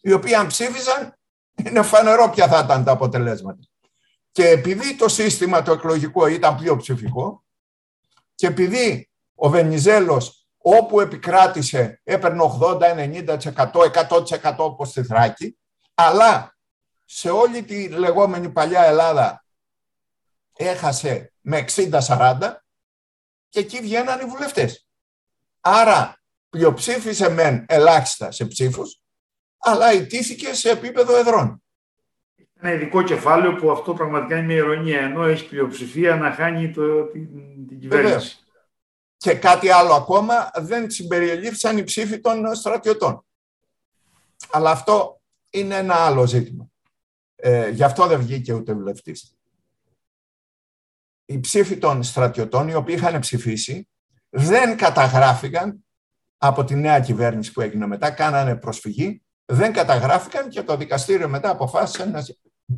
οι 0.00 0.12
οποίοι 0.12 0.34
αν 0.34 0.46
ψήφιζαν 0.46 1.18
είναι 1.64 1.82
φανερό 1.82 2.30
ποια 2.30 2.48
θα 2.48 2.58
ήταν 2.64 2.84
τα 2.84 2.92
αποτελέσματα. 2.92 3.60
Και 4.32 4.48
επειδή 4.48 4.96
το 4.96 5.08
σύστημα 5.08 5.62
το 5.62 5.72
εκλογικό 5.72 6.26
ήταν 6.26 6.56
πιο 6.56 6.76
ψηφικό 6.76 7.44
και 8.34 8.46
επειδή 8.46 9.10
ο 9.34 9.48
Βενιζέλος 9.48 10.46
όπου 10.58 11.00
επικράτησε 11.00 12.00
έπαιρνε 12.04 12.42
80, 12.60 12.78
90%, 13.36 13.70
100% 14.42 14.54
όπως 14.56 14.88
στη 14.88 15.02
Θράκη, 15.02 15.58
αλλά 15.94 16.56
σε 17.04 17.30
όλη 17.30 17.62
τη 17.62 17.88
λεγόμενη 17.88 18.48
παλιά 18.48 18.84
Ελλάδα 18.84 19.44
έχασε 20.56 21.32
με 21.40 21.64
60-40 21.74 22.38
και 23.48 23.58
εκεί 23.58 23.80
βγαίναν 23.80 24.20
οι 24.20 24.24
βουλευτές. 24.24 24.86
Άρα 25.60 26.22
πλειοψήφισε 26.48 27.28
μεν 27.28 27.64
ελάχιστα 27.68 28.30
σε 28.30 28.44
ψήφους, 28.44 29.02
αλλά 29.58 29.92
ιτήθηκε 29.92 30.54
σε 30.54 30.70
επίπεδο 30.70 31.16
εδρών. 31.16 31.62
Ένα 32.60 32.72
ειδικό 32.72 33.02
κεφάλαιο 33.02 33.54
που 33.54 33.70
αυτό 33.70 33.94
πραγματικά 33.94 34.36
είναι 34.36 34.46
μια 34.46 34.56
ηρωνία, 34.56 35.00
ενώ 35.00 35.24
έχει 35.24 35.48
πλειοψηφία 35.48 36.16
να 36.16 36.32
χάνει 36.32 36.70
το, 36.70 37.02
την, 37.02 37.28
την 37.68 37.80
κυβέρνηση. 37.80 38.36
Και 39.16 39.34
κάτι 39.34 39.70
άλλο 39.70 39.94
ακόμα, 39.94 40.50
δεν 40.54 40.90
συμπεριελήφθησαν 40.90 41.78
οι 41.78 41.84
ψήφοι 41.84 42.20
των 42.20 42.54
στρατιωτών. 42.54 43.24
Αλλά 44.50 44.70
αυτό 44.70 45.20
είναι 45.50 45.76
ένα 45.76 45.94
άλλο 45.94 46.26
ζήτημα. 46.26 46.70
Ε, 47.36 47.68
γι' 47.68 47.84
αυτό 47.84 48.06
δεν 48.06 48.20
βγήκε 48.20 48.52
ούτε 48.52 48.72
βουλευτής. 48.72 49.36
Οι 51.32 51.40
ψήφοι 51.40 51.76
των 51.76 52.02
στρατιωτών, 52.02 52.68
οι 52.68 52.74
οποίοι 52.74 52.94
είχαν 52.98 53.20
ψηφίσει, 53.20 53.88
δεν 54.28 54.76
καταγράφηκαν 54.76 55.84
από 56.36 56.64
τη 56.64 56.74
νέα 56.74 57.00
κυβέρνηση 57.00 57.52
που 57.52 57.60
έγινε 57.60 57.86
μετά, 57.86 58.10
κάνανε 58.10 58.56
προσφυγή, 58.56 59.22
δεν 59.44 59.72
καταγράφηκαν 59.72 60.48
και 60.48 60.62
το 60.62 60.76
δικαστήριο 60.76 61.28
μετά 61.28 61.50
αποφάσισε 61.50 62.04
να, 62.04 62.24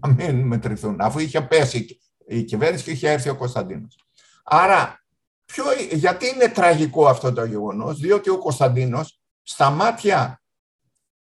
μην 0.09 0.47
μετρηθούν, 0.47 1.01
αφού 1.01 1.19
είχε 1.19 1.41
πέσει 1.41 2.01
η 2.27 2.43
κυβέρνηση 2.43 2.85
και 2.85 2.91
είχε 2.91 3.11
έρθει 3.11 3.29
ο 3.29 3.37
Κωνσταντίνος. 3.37 3.99
Άρα, 4.45 5.05
ποιο, 5.45 5.65
γιατί 5.93 6.27
είναι 6.27 6.49
τραγικό 6.49 7.09
αυτό 7.09 7.33
το 7.33 7.45
γεγονός, 7.45 7.99
διότι 7.99 8.31
ο 8.31 8.39
Κωνσταντίνος 8.39 9.21
στα 9.43 9.71
μάτια 9.71 10.43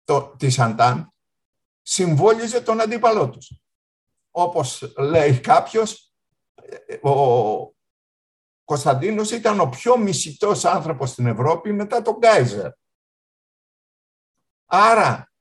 το, 0.04 0.36
της 0.38 0.60
Αντάν 0.60 1.14
συμβόλιζε 1.82 2.62
τον 2.62 2.82
αντίπαλό 2.82 3.30
τους. 3.30 3.52
Όπως 4.32 4.94
λέει 4.98 5.40
κάποιος, 5.40 6.07
ο 7.02 7.76
Κωνσταντίνος 8.64 9.32
ήταν 9.32 9.60
ο 9.60 9.68
πιο 9.68 9.98
μισητός 9.98 10.66
άνθρωπος 10.66 11.10
στην 11.10 11.28
Ευρώπη 11.28 11.72
μετά 11.72 12.02
τον 12.02 12.18
Γκάιζερ. 12.18 12.70
Άρα, 14.66 15.32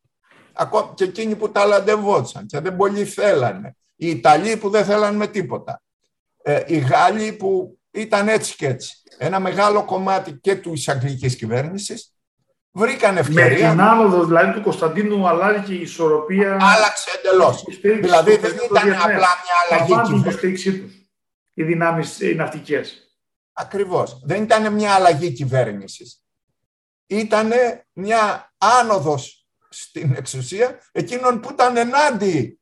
και 0.95 1.05
εκείνοι 1.05 1.37
που 1.37 1.53
ταλαντευόντουσαν 1.53 2.47
και 2.47 2.61
δεν 2.61 2.77
πολύ 2.77 3.05
θέλανε, 3.05 3.77
οι 3.97 4.09
Ιταλοί 4.09 4.57
που 4.57 4.71
δεν 4.71 4.85
θέλανε 4.85 5.17
με 5.17 5.27
τίποτα, 5.27 5.83
ε, 6.43 6.63
οι 6.67 6.79
Γάλλοι 6.79 7.33
που 7.33 7.79
ήταν 7.91 8.29
έτσι 8.29 8.57
και 8.57 8.67
έτσι. 8.67 9.03
Ένα 9.19 9.41
μεγάλο 9.41 9.85
κομμάτι 9.85 10.33
και 10.33 10.57
του 10.57 10.73
Αγγλικής 10.87 11.37
κυβέρνησης 11.37 12.15
βρήκαν 12.71 13.17
ευκαιρία. 13.17 13.67
Με 13.67 13.71
την 13.71 13.81
άνοδο 13.81 14.25
δηλαδή 14.25 14.53
του 14.53 14.63
Κωνσταντίνου 14.63 15.29
αλλάζει 15.29 15.75
η 15.75 15.81
ισορροπία. 15.81 16.59
Άλλαξε 16.61 17.11
εντελώς. 17.19 17.65
Δηλαδή 17.81 18.37
δεν 18.37 18.55
ήταν 18.71 18.93
απλά 18.93 19.29
μια 19.43 19.79
αλλαγή 19.87 20.13
κυβέρνηση. 20.13 21.06
Οι 21.59 21.63
δυνάμεις 21.63 22.21
οι 22.21 22.35
ναυτικές. 22.35 23.19
Ακριβώς. 23.53 24.21
Δεν 24.25 24.43
ήταν 24.43 24.73
μια 24.73 24.93
αλλαγή 24.93 25.33
κυβέρνησης. 25.33 26.25
Ήταν 27.07 27.53
μια 27.93 28.53
άνοδος 28.59 29.49
στην 29.69 30.15
εξουσία 30.17 30.81
εκείνων 30.93 31.41
που 31.41 31.49
ήταν 31.53 31.77
ενάντια. 31.77 32.57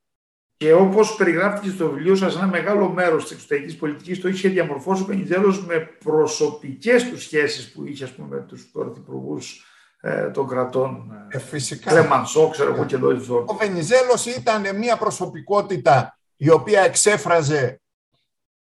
Και 0.56 0.72
όπως 0.72 1.16
περιγράφηκε 1.16 1.70
στο 1.70 1.88
βιβλίο 1.88 2.14
σας, 2.14 2.36
ένα 2.36 2.46
μεγάλο 2.46 2.88
μέρος 2.88 3.22
της 3.22 3.32
εξωτερικής 3.32 3.76
πολιτικής 3.76 4.20
το 4.20 4.28
είχε 4.28 4.48
διαμορφώσει 4.48 5.02
ο 5.02 5.04
Πενιζέλο 5.04 5.64
με 5.66 5.78
προσωπικές 6.04 7.08
του 7.08 7.20
σχέσεις 7.20 7.72
που 7.72 7.86
είχε 7.86 8.06
πούμε, 8.06 8.36
με 8.36 8.42
τους 8.42 8.70
πρωθυπουργούς 8.72 9.64
ε, 10.00 10.30
των 10.30 10.48
κρατών. 10.48 11.12
Ε, 11.28 11.38
φυσικά. 11.38 11.90
Κλεμανσό, 11.90 12.48
ξέρω 12.48 12.74
εγώ 12.74 12.84
και 12.84 12.94
εδώ. 12.94 13.44
Ο 13.46 13.54
Βενιζέλος 13.54 14.26
ήταν 14.26 14.76
μια 14.76 14.96
προσωπικότητα 14.96 16.18
η 16.36 16.50
οποία 16.50 16.80
εξέφραζε 16.80 17.80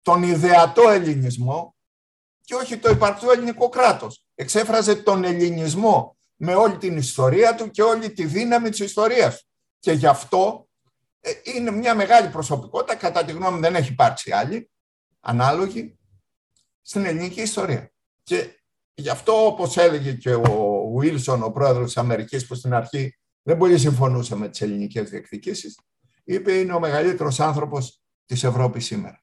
τον 0.01 0.23
ιδεατό 0.23 0.89
ελληνισμό 0.89 1.75
και 2.41 2.55
όχι 2.55 2.77
το 2.77 2.89
υπαρκτό 2.89 3.31
ελληνικό 3.31 3.69
κράτος. 3.69 4.25
Εξέφραζε 4.35 4.95
τον 4.95 5.23
ελληνισμό 5.23 6.17
με 6.35 6.55
όλη 6.55 6.77
την 6.77 6.97
ιστορία 6.97 7.55
του 7.55 7.69
και 7.69 7.83
όλη 7.83 8.11
τη 8.11 8.25
δύναμη 8.25 8.69
της 8.69 8.79
ιστορίας. 8.79 9.47
Και 9.79 9.91
γι' 9.91 10.07
αυτό 10.07 10.67
ε, 11.19 11.31
είναι 11.43 11.71
μια 11.71 11.95
μεγάλη 11.95 12.29
προσωπικότητα, 12.29 12.95
κατά 12.95 13.25
τη 13.25 13.31
γνώμη 13.31 13.59
δεν 13.59 13.75
έχει 13.75 13.91
υπάρξει 13.91 14.31
άλλη, 14.31 14.71
ανάλογη, 15.19 15.99
στην 16.81 17.05
ελληνική 17.05 17.41
ιστορία. 17.41 17.91
Και 18.23 18.61
Γι' 19.01 19.09
αυτό, 19.09 19.45
όπως 19.45 19.77
έλεγε 19.77 20.13
και 20.13 20.33
ο 20.33 20.91
Βίλσον, 20.97 21.43
ο 21.43 21.51
πρόεδρος 21.51 21.85
της 21.85 21.97
Αμερικής, 21.97 22.47
που 22.47 22.55
στην 22.55 22.73
αρχή 22.73 23.17
δεν 23.41 23.57
πολύ 23.57 23.77
συμφωνούσε 23.77 24.35
με 24.35 24.49
τις 24.49 24.61
ελληνικές 24.61 25.09
διεκδικήσεις, 25.09 25.79
είπε 26.23 26.51
είναι 26.51 26.73
ο 26.73 26.79
μεγαλύτερος 26.79 27.39
άνθρωπος 27.39 28.01
της 28.25 28.43
Ευρώπης 28.43 28.85
σήμερα. 28.85 29.20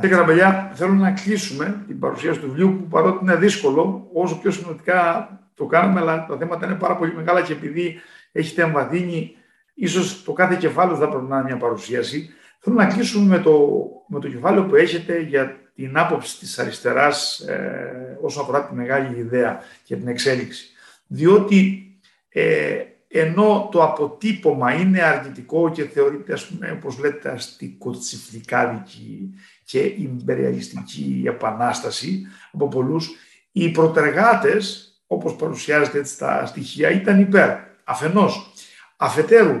Κύριε 0.00 0.10
Καραμπελιά, 0.10 0.70
θέλω 0.74 0.92
να 0.92 1.10
κλείσουμε 1.10 1.84
την 1.86 1.98
παρουσίαση 1.98 2.40
του 2.40 2.46
βιβλίου 2.46 2.76
που 2.76 2.88
παρότι 2.88 3.18
είναι 3.22 3.36
δύσκολο, 3.36 4.08
όσο 4.12 4.38
πιο 4.38 4.50
συνολικά 4.50 5.28
το 5.54 5.66
κάνουμε, 5.66 6.00
αλλά 6.00 6.26
τα 6.26 6.36
θέματα 6.36 6.66
είναι 6.66 6.74
πάρα 6.74 6.96
πολύ 6.96 7.14
μεγάλα 7.14 7.42
και 7.42 7.52
επειδή 7.52 8.00
έχετε 8.32 8.62
εμβαθύνει 8.62 9.36
ίσως 9.74 10.24
το 10.24 10.32
κάθε 10.32 10.56
κεφάλαιο 10.60 10.96
θα 10.96 11.08
πρέπει 11.08 11.24
να 11.24 11.36
είναι 11.36 11.44
μια 11.44 11.56
παρουσίαση. 11.56 12.30
Θέλω 12.58 12.76
να 12.76 12.86
κλείσουμε 12.86 13.36
με 13.36 13.42
το, 13.42 13.68
με 14.08 14.20
το 14.20 14.28
κεφάλαιο 14.28 14.64
που 14.64 14.74
έχετε 14.74 15.20
για 15.20 15.56
την 15.74 15.98
άποψη 15.98 16.38
της 16.38 16.58
αριστεράς 16.58 17.40
ε, 17.40 18.18
όσον 18.20 18.42
αφορά 18.42 18.66
τη 18.66 18.74
μεγάλη 18.74 19.18
ιδέα 19.18 19.60
και 19.84 19.96
την 19.96 20.08
εξέλιξη. 20.08 20.66
Διότι 21.06 21.88
ε, 22.28 22.82
ενώ 23.08 23.68
το 23.72 23.82
αποτύπωμα 23.82 24.72
είναι 24.72 25.02
αρνητικό 25.02 25.70
και 25.70 25.84
θεωρείται, 25.84 26.32
ας 26.32 26.46
πούμε, 26.46 26.70
όπως 26.70 26.98
λέτε, 26.98 27.30
αστικοτσιφλικάδικη 27.30 29.34
και 29.64 29.78
υπεριαλιστική 29.78 31.22
επανάσταση 31.26 32.26
από 32.52 32.68
πολλούς, 32.68 33.10
οι 33.52 33.70
προτεργάτες, 33.70 34.88
όπως 35.06 35.36
παρουσιάζεται 35.36 35.98
έτσι 35.98 36.18
τα 36.18 36.46
στοιχεία, 36.46 36.90
ήταν 36.90 37.20
υπέρ. 37.20 37.50
Αφενός, 37.84 38.52
αφετέρου, 38.96 39.60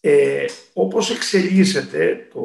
ε, 0.00 0.44
όπως 0.72 1.10
εξελίσσεται 1.10 2.28
το, 2.32 2.42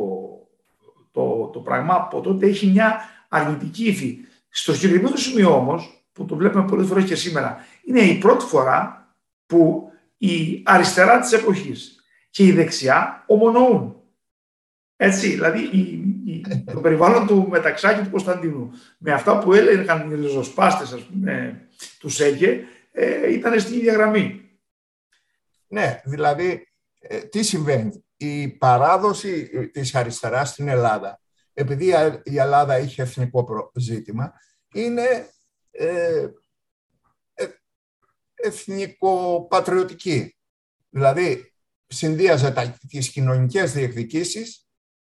το, 1.12 1.50
το 1.54 1.60
πράγμα, 1.60 1.94
από 1.96 2.22
τότε 2.22 2.46
έχει 2.48 2.68
μια 2.68 3.02
αρνητική 3.30 3.88
υφή. 3.88 4.18
Στο 4.50 4.74
συγκεκριμένο 4.74 5.16
σημείο 5.16 5.56
όμως, 5.56 6.04
που 6.14 6.26
το 6.26 6.36
βλέπουμε 6.36 6.66
πολλές 6.66 6.88
φορές 6.88 7.04
και 7.04 7.16
σήμερα, 7.16 7.66
είναι 7.86 8.02
η 8.02 8.18
πρώτη 8.18 8.46
φορά 8.46 9.08
που 9.46 9.92
η 10.18 10.62
αριστερά 10.66 11.20
της 11.20 11.32
εποχής 11.32 12.04
και 12.30 12.44
η 12.44 12.52
δεξιά 12.52 13.24
ομονοούν. 13.28 13.99
Έτσι, 15.02 15.30
δηλαδή 15.30 15.60
η, 15.60 16.04
το 16.74 16.82
περιβάλλον 16.82 17.28
του 17.28 17.48
Μεταξάκη 17.50 18.04
του 18.04 18.10
Κωνσταντίνου 18.10 18.72
με 18.98 19.12
αυτά 19.12 19.40
που 19.40 19.54
έλεγαν 19.54 20.12
οι 20.12 20.16
ριζοσπάστες, 20.16 20.92
ας 20.92 21.02
πούμε, 21.02 21.62
του 22.00 22.10
ΣΕΓΕ, 22.10 22.64
ε, 22.92 23.34
ήταν 23.34 23.60
στην 23.60 23.76
ίδια 23.76 23.94
γραμμή. 23.94 24.50
Ναι, 25.68 26.02
δηλαδή, 26.06 26.68
ε, 27.00 27.18
τι 27.18 27.44
συμβαίνει; 27.44 28.04
Η 28.18 28.48
παράδοση 28.48 29.70
της 29.70 29.96
αριστεράς 29.96 30.50
στην 30.50 30.68
Ελλάδα, 30.68 31.22
επειδή 31.54 31.94
η 32.24 32.38
Ελλάδα 32.38 32.80
είχε 32.80 33.02
εθνικό 33.02 33.72
ζήτημα, 33.76 34.34
είναι 34.74 35.30
ε, 35.72 36.28
εθνικοπατριωτική. 38.34 40.36
Δηλαδή, 40.90 41.54
συνδύαζε 41.88 42.52
τα, 42.52 42.78
τις 42.88 43.10
κοινωνικές 43.10 43.74
διεκδικήσεις 43.74 44.64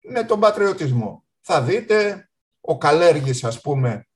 με 0.10 0.24
τον 0.24 0.40
πατριωτισμό. 0.40 1.24
Θα 1.42 1.62
δείτε, 1.62 2.30
ο 2.62 2.78
Καλέργης, 2.78 3.44
ας 3.44 3.62
πούμε, 3.62 4.08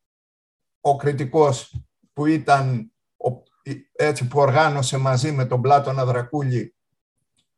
ο 0.81 0.95
κριτικός 0.95 1.75
που 2.13 2.25
ήταν 2.25 2.91
έτσι 3.91 4.27
που 4.27 4.39
οργάνωσε 4.39 4.97
μαζί 4.97 5.31
με 5.31 5.45
τον 5.45 5.61
Πλάτωνα 5.61 6.05
Δρακούλη 6.05 6.75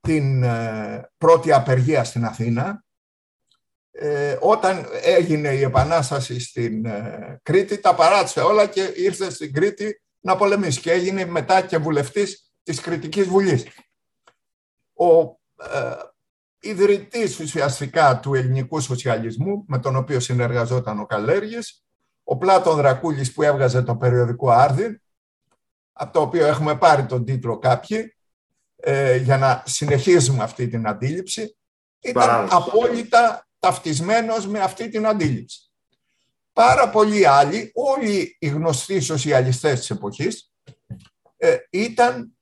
την 0.01 0.43
ε, 0.43 1.11
πρώτη 1.17 1.51
απεργία 1.51 2.03
στην 2.03 2.25
Αθήνα, 2.25 2.83
ε, 3.91 4.37
όταν 4.41 4.85
έγινε 5.03 5.49
η 5.49 5.61
Επανάσταση 5.61 6.39
στην 6.39 6.85
ε, 6.85 7.39
Κρήτη, 7.43 7.77
τα 7.77 7.95
παράτησε 7.95 8.39
όλα 8.39 8.67
και 8.67 8.93
ήρθε 8.95 9.29
στην 9.29 9.53
Κρήτη 9.53 10.01
να 10.19 10.35
πολεμήσει 10.35 10.79
και 10.79 10.91
έγινε 10.91 11.25
μετά 11.25 11.61
και 11.61 11.77
βουλευτής 11.77 12.53
της 12.63 12.81
Κρητικής 12.81 13.27
Βουλής. 13.27 13.65
Ο 14.93 15.19
ε, 15.19 15.95
ιδρυτής 16.63 17.39
ουσιαστικά 17.39 18.20
του 18.20 18.34
ελληνικού 18.34 18.79
σοσιαλισμού, 18.79 19.63
με 19.67 19.79
τον 19.79 19.96
οποίο 19.96 20.20
συνεργαζόταν 20.20 21.00
ο 21.00 21.05
Καλέργης, 21.05 21.84
ο 22.24 22.38
Πλάτων 22.38 22.75
Δρακούλης 22.75 23.34
που 23.34 23.41
έβγαζε 23.43 23.82
το 23.82 23.96
περιοδικό 23.96 24.50
Άρδιν, 24.50 25.01
από 25.93 26.13
το 26.13 26.22
οποίο 26.22 26.46
έχουμε 26.46 26.75
πάρει 26.75 27.05
τον 27.05 27.25
τίτλο 27.25 27.60
κάποιοι, 27.60 28.15
ε, 28.75 29.15
για 29.15 29.38
να 29.38 29.63
συνεχίσουμε 29.65 30.43
αυτή 30.43 30.67
την 30.67 30.88
αντίληψη, 30.88 31.58
ήταν 32.00 32.48
απόλυτα 32.51 33.48
ταυτισμένος 33.60 34.48
με 34.48 34.60
αυτή 34.60 34.89
την 34.89 35.08
αντίληψη. 35.08 35.72
Πάρα 36.53 36.89
πολλοί 36.89 37.27
άλλοι, 37.27 37.72
όλοι 37.74 38.35
οι 38.40 38.48
γνωστοί 38.48 39.00
σοσιαλιστές 39.00 39.79
της 39.79 39.90
εποχής, 39.90 40.51
ε, 41.37 41.57
ήταν... 41.70 42.37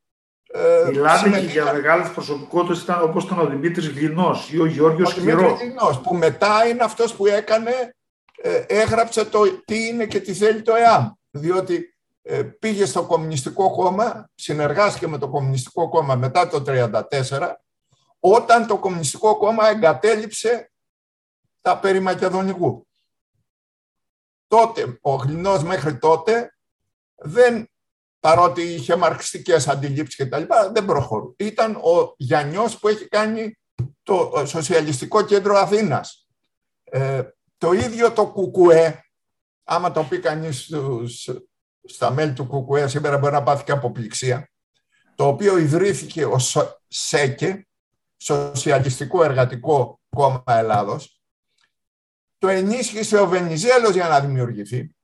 Ε, 0.53 0.89
Μιλάμε 0.89 1.39
και 1.39 1.45
για 1.45 1.73
μεγάλες 1.73 2.09
προσωπικότητες 2.09 2.81
ήταν, 2.81 3.03
όπως 3.03 3.23
ήταν 3.23 3.39
ο 3.39 3.45
Δημήτρης 3.45 3.87
Γλινός 3.87 4.51
ή 4.51 4.59
ο 4.59 4.65
Γιώργος 4.65 5.17
Ο 5.17 5.21
Δημήτρης 5.21 5.51
Γλινός, 5.51 6.01
που 6.01 6.15
μετά 6.15 6.67
είναι 6.67 6.83
αυτός 6.83 7.15
που 7.15 7.25
έκανε, 7.25 7.95
ε, 8.41 8.63
έγραψε 8.67 9.25
το 9.25 9.39
τι 9.65 9.87
είναι 9.87 10.05
και 10.05 10.19
τι 10.19 10.33
θέλει 10.33 10.61
το 10.61 10.75
ΕΑΜ. 10.75 11.09
Διότι 11.31 11.95
ε, 12.21 12.43
πήγε 12.43 12.85
στο 12.85 13.03
Κομμουνιστικό 13.03 13.71
Κόμμα, 13.71 14.29
συνεργάστηκε 14.35 15.07
με 15.07 15.17
το 15.17 15.29
Κομμουνιστικό 15.29 15.89
Κόμμα 15.89 16.15
μετά 16.15 16.47
το 16.47 16.63
1934, 16.67 17.53
όταν 18.19 18.67
το 18.67 18.77
Κομμουνιστικό 18.77 19.37
Κόμμα 19.37 19.69
εγκατέλειψε 19.69 20.71
τα 21.61 21.79
περί 21.79 21.99
Μακεδονικού. 21.99 22.87
Τότε, 24.47 24.97
ο 25.01 25.15
Γλινός 25.15 25.63
μέχρι 25.63 25.97
τότε 25.97 26.55
δεν, 27.15 27.70
παρότι 28.21 28.61
είχε 28.61 28.95
μαρξιστικές 28.95 29.67
αντιλήψεις 29.67 30.15
και 30.15 30.25
τα 30.25 30.37
λοιπά, 30.37 30.71
δεν 30.71 30.85
προχωρούσε. 30.85 31.35
Ήταν 31.37 31.75
ο 31.75 32.13
Γιαννιός 32.17 32.79
που 32.79 32.87
έχει 32.87 33.07
κάνει 33.07 33.57
το 34.03 34.43
Σοσιαλιστικό 34.45 35.25
Κέντρο 35.25 35.57
Αθήνας. 35.57 36.27
Ε, 36.83 37.23
το 37.57 37.71
ίδιο 37.71 38.11
το 38.11 38.27
Κουκουέ, 38.27 39.05
άμα 39.63 39.91
το 39.91 40.03
πει 40.03 40.19
κανείς 40.19 40.69
στα 41.83 42.11
μέλη 42.11 42.33
του 42.33 42.45
Κουκουέ, 42.45 42.87
σήμερα 42.87 43.17
μπορεί 43.17 43.33
να 43.33 43.43
πάθει 43.43 43.63
και 43.63 43.71
αποπληξία, 43.71 44.51
το 45.15 45.27
οποίο 45.27 45.57
ιδρύθηκε 45.57 46.25
ως 46.25 46.57
ΣΕΚΕ, 46.87 47.67
Σοσιαλιστικό 48.17 49.23
Εργατικό 49.23 49.99
Κόμμα 50.09 50.43
Ελλάδος, 50.45 51.21
το 52.37 52.47
ενίσχυσε 52.47 53.19
ο 53.19 53.27
Βενιζέλος 53.27 53.93
για 53.93 54.07
να 54.07 54.19
δημιουργηθεί. 54.19 54.95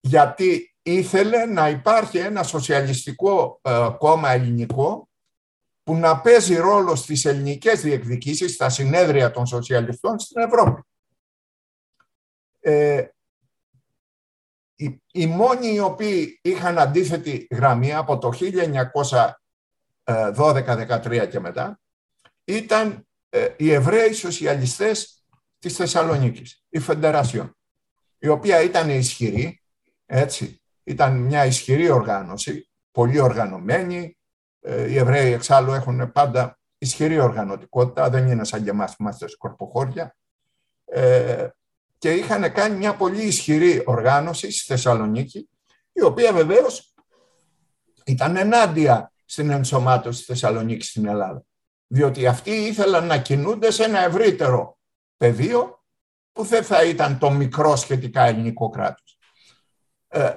Γιατί 0.00 0.75
ήθελε 0.86 1.44
να 1.44 1.68
υπάρχει 1.68 2.18
ένα 2.18 2.42
σοσιαλιστικό 2.42 3.60
ε, 3.62 3.88
κόμμα 3.98 4.30
ελληνικό 4.30 5.08
που 5.82 5.94
να 5.94 6.20
παίζει 6.20 6.56
ρόλο 6.56 6.94
στις 6.94 7.24
ελληνικές 7.24 7.80
διεκδικήσεις, 7.80 8.54
στα 8.54 8.68
συνέδρια 8.68 9.30
των 9.30 9.46
σοσιαλιστών 9.46 10.18
στην 10.18 10.42
Ευρώπη. 10.42 10.82
Ε, 12.60 13.06
οι, 14.76 15.02
οι 15.12 15.26
μόνοι 15.26 15.72
οι 15.72 15.78
οποίοι 15.78 16.38
είχαν 16.42 16.78
αντίθετη 16.78 17.46
γραμμή 17.50 17.94
από 17.94 18.18
το 18.18 18.32
1912-13 20.04 21.28
και 21.30 21.40
μετά 21.40 21.80
ήταν 22.44 23.06
ε, 23.28 23.48
οι 23.56 23.72
Εβραίοι 23.72 24.12
σοσιαλιστές 24.12 25.24
της 25.58 25.76
Θεσσαλονίκης, 25.76 26.64
η 26.68 26.78
Φεντεράσιον, 26.78 27.56
η 28.18 28.28
οποία 28.28 28.62
ήταν 28.62 28.90
ισχυρή, 28.90 29.62
έτσι, 30.06 30.60
ήταν 30.86 31.16
μια 31.16 31.44
ισχυρή 31.44 31.90
οργάνωση, 31.90 32.68
πολύ 32.90 33.20
οργανωμένη. 33.20 34.18
Ε, 34.60 34.90
οι 34.90 34.98
Εβραίοι 34.98 35.32
εξάλλου 35.32 35.72
έχουν 35.72 36.12
πάντα 36.12 36.58
ισχυρή 36.78 37.18
οργανωτικότητα, 37.18 38.10
δεν 38.10 38.28
είναι 38.28 38.44
σαν 38.44 38.64
και 38.64 38.70
εμάς 38.70 38.90
που 38.90 38.96
είμαστε 39.02 39.28
σκορποχώρια. 39.28 40.16
Ε, 40.84 41.48
και 41.98 42.12
είχαν 42.12 42.52
κάνει 42.52 42.76
μια 42.76 42.94
πολύ 42.94 43.22
ισχυρή 43.22 43.82
οργάνωση 43.86 44.52
στη 44.52 44.64
Θεσσαλονίκη, 44.66 45.48
η 45.92 46.02
οποία 46.02 46.32
βεβαίως 46.32 46.94
ήταν 48.04 48.36
ενάντια 48.36 49.12
στην 49.24 49.50
ενσωμάτωση 49.50 50.18
της 50.18 50.26
Θεσσαλονίκης 50.26 50.88
στην 50.88 51.06
Ελλάδα 51.06 51.44
διότι 51.86 52.26
αυτοί 52.26 52.50
ήθελαν 52.50 53.06
να 53.06 53.18
κινούνται 53.18 53.70
σε 53.70 53.84
ένα 53.84 53.98
ευρύτερο 53.98 54.78
πεδίο 55.16 55.84
που 56.32 56.42
δεν 56.42 56.64
θα 56.64 56.84
ήταν 56.84 57.18
το 57.18 57.30
μικρό 57.30 57.76
σχετικά 57.76 58.22
ελληνικό 58.22 58.68
κράτος. 58.68 59.18
Ε, 60.08 60.34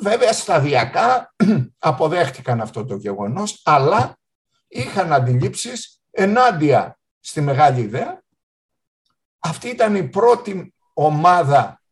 βέβαια 0.00 0.32
σταδιακά 0.32 1.34
αποδέχτηκαν 1.78 2.60
αυτό 2.60 2.84
το 2.84 2.96
γεγονός, 2.96 3.60
αλλά 3.64 4.18
είχαν 4.68 5.12
αντιλήψεις 5.12 6.00
ενάντια 6.10 6.98
στη 7.20 7.40
μεγάλη 7.40 7.80
ιδέα. 7.80 8.22
Αυτή 9.38 9.68
ήταν 9.68 9.94
η 9.94 10.08
πρώτη 10.08 10.74
ομάδα 10.92 11.82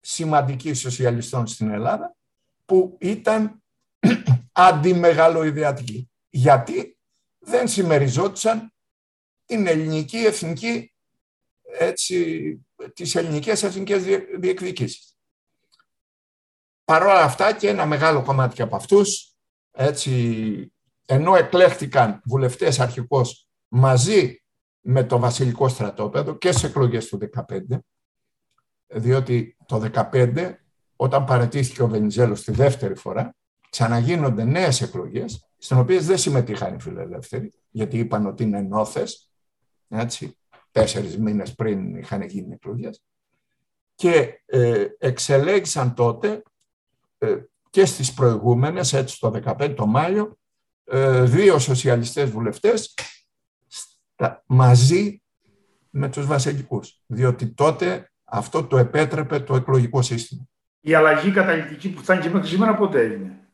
σημαντικής 0.00 0.80
σοσιαλιστών 0.80 1.46
στην 1.46 1.70
Ελλάδα 1.70 2.16
που 2.64 2.96
ήταν 3.00 3.62
αντιμεγαλοειδεατική. 4.52 6.10
Γιατί 6.30 6.98
δεν 7.38 7.68
συμμεριζόντουσαν 7.68 8.72
την 9.46 9.66
ελληνική 9.66 10.16
εθνική, 10.16 10.94
έτσι, 11.78 12.66
τις 12.94 13.14
ελληνικές 13.14 13.62
εθνικές 13.62 14.02
διεκδικήσεις. 14.38 15.13
Παρ' 16.84 17.02
όλα 17.02 17.22
αυτά 17.22 17.52
και 17.52 17.68
ένα 17.68 17.86
μεγάλο 17.86 18.22
κομμάτι 18.22 18.62
από 18.62 18.76
αυτούς, 18.76 19.34
έτσι, 19.70 20.72
ενώ 21.06 21.36
εκλέχθηκαν 21.36 22.20
βουλευτές 22.24 22.80
αρχικώς 22.80 23.48
μαζί 23.68 24.42
με 24.80 25.04
το 25.04 25.18
βασιλικό 25.18 25.68
στρατόπεδο 25.68 26.34
και 26.34 26.52
σε 26.52 26.66
εκλογές 26.66 27.08
του 27.08 27.18
2015, 27.18 27.78
διότι 28.86 29.56
το 29.66 29.90
2015 30.10 30.54
όταν 30.96 31.24
παρετήθηκε 31.24 31.82
ο 31.82 31.88
Βενιζέλος 31.88 32.42
τη 32.42 32.52
δεύτερη 32.52 32.94
φορά, 32.94 33.34
ξαναγίνονται 33.70 34.44
νέες 34.44 34.80
εκλογές 34.80 35.48
στην 35.58 35.78
οποία 35.78 36.00
δεν 36.00 36.18
συμμετείχαν 36.18 36.74
οι 36.74 36.80
φιλελεύθεροι, 36.80 37.52
γιατί 37.70 37.98
είπαν 37.98 38.26
ότι 38.26 38.42
είναι 38.42 38.60
νόθες, 38.60 39.30
έτσι, 39.88 40.38
τέσσερις 40.70 41.18
μήνες 41.18 41.54
πριν 41.54 41.96
είχαν 41.96 42.22
γίνει 42.22 42.52
εκλογές. 42.52 43.02
Και 43.94 44.42
ε, 44.46 44.86
εξελέγησαν 44.98 45.94
τότε 45.94 46.28
ε, 46.28 46.42
και 47.70 47.84
στις 47.84 48.14
προηγούμενες, 48.14 48.92
έτσι 48.92 49.20
το 49.20 49.30
15 49.30 49.74
το 49.74 49.86
Μάιο, 49.86 50.38
ε, 50.84 51.22
δύο 51.22 51.58
σοσιαλιστές 51.58 52.30
βουλευτές 52.30 52.94
μαζί 54.46 55.22
με 55.90 56.08
τους 56.08 56.26
βασιλικούς. 56.26 57.02
Διότι 57.06 57.46
τότε 57.46 58.12
αυτό 58.24 58.64
το 58.64 58.78
επέτρεπε 58.78 59.40
το 59.40 59.54
εκλογικό 59.54 60.02
σύστημα. 60.02 60.48
Η 60.80 60.94
αλλαγή 60.94 61.30
καταλητική 61.30 61.92
που 61.92 62.00
φτάνει 62.02 62.20
και 62.20 62.28
μέχρι 62.28 62.48
σήμερα 62.48 62.76
πότε 62.76 63.00
έγινε; 63.00 63.48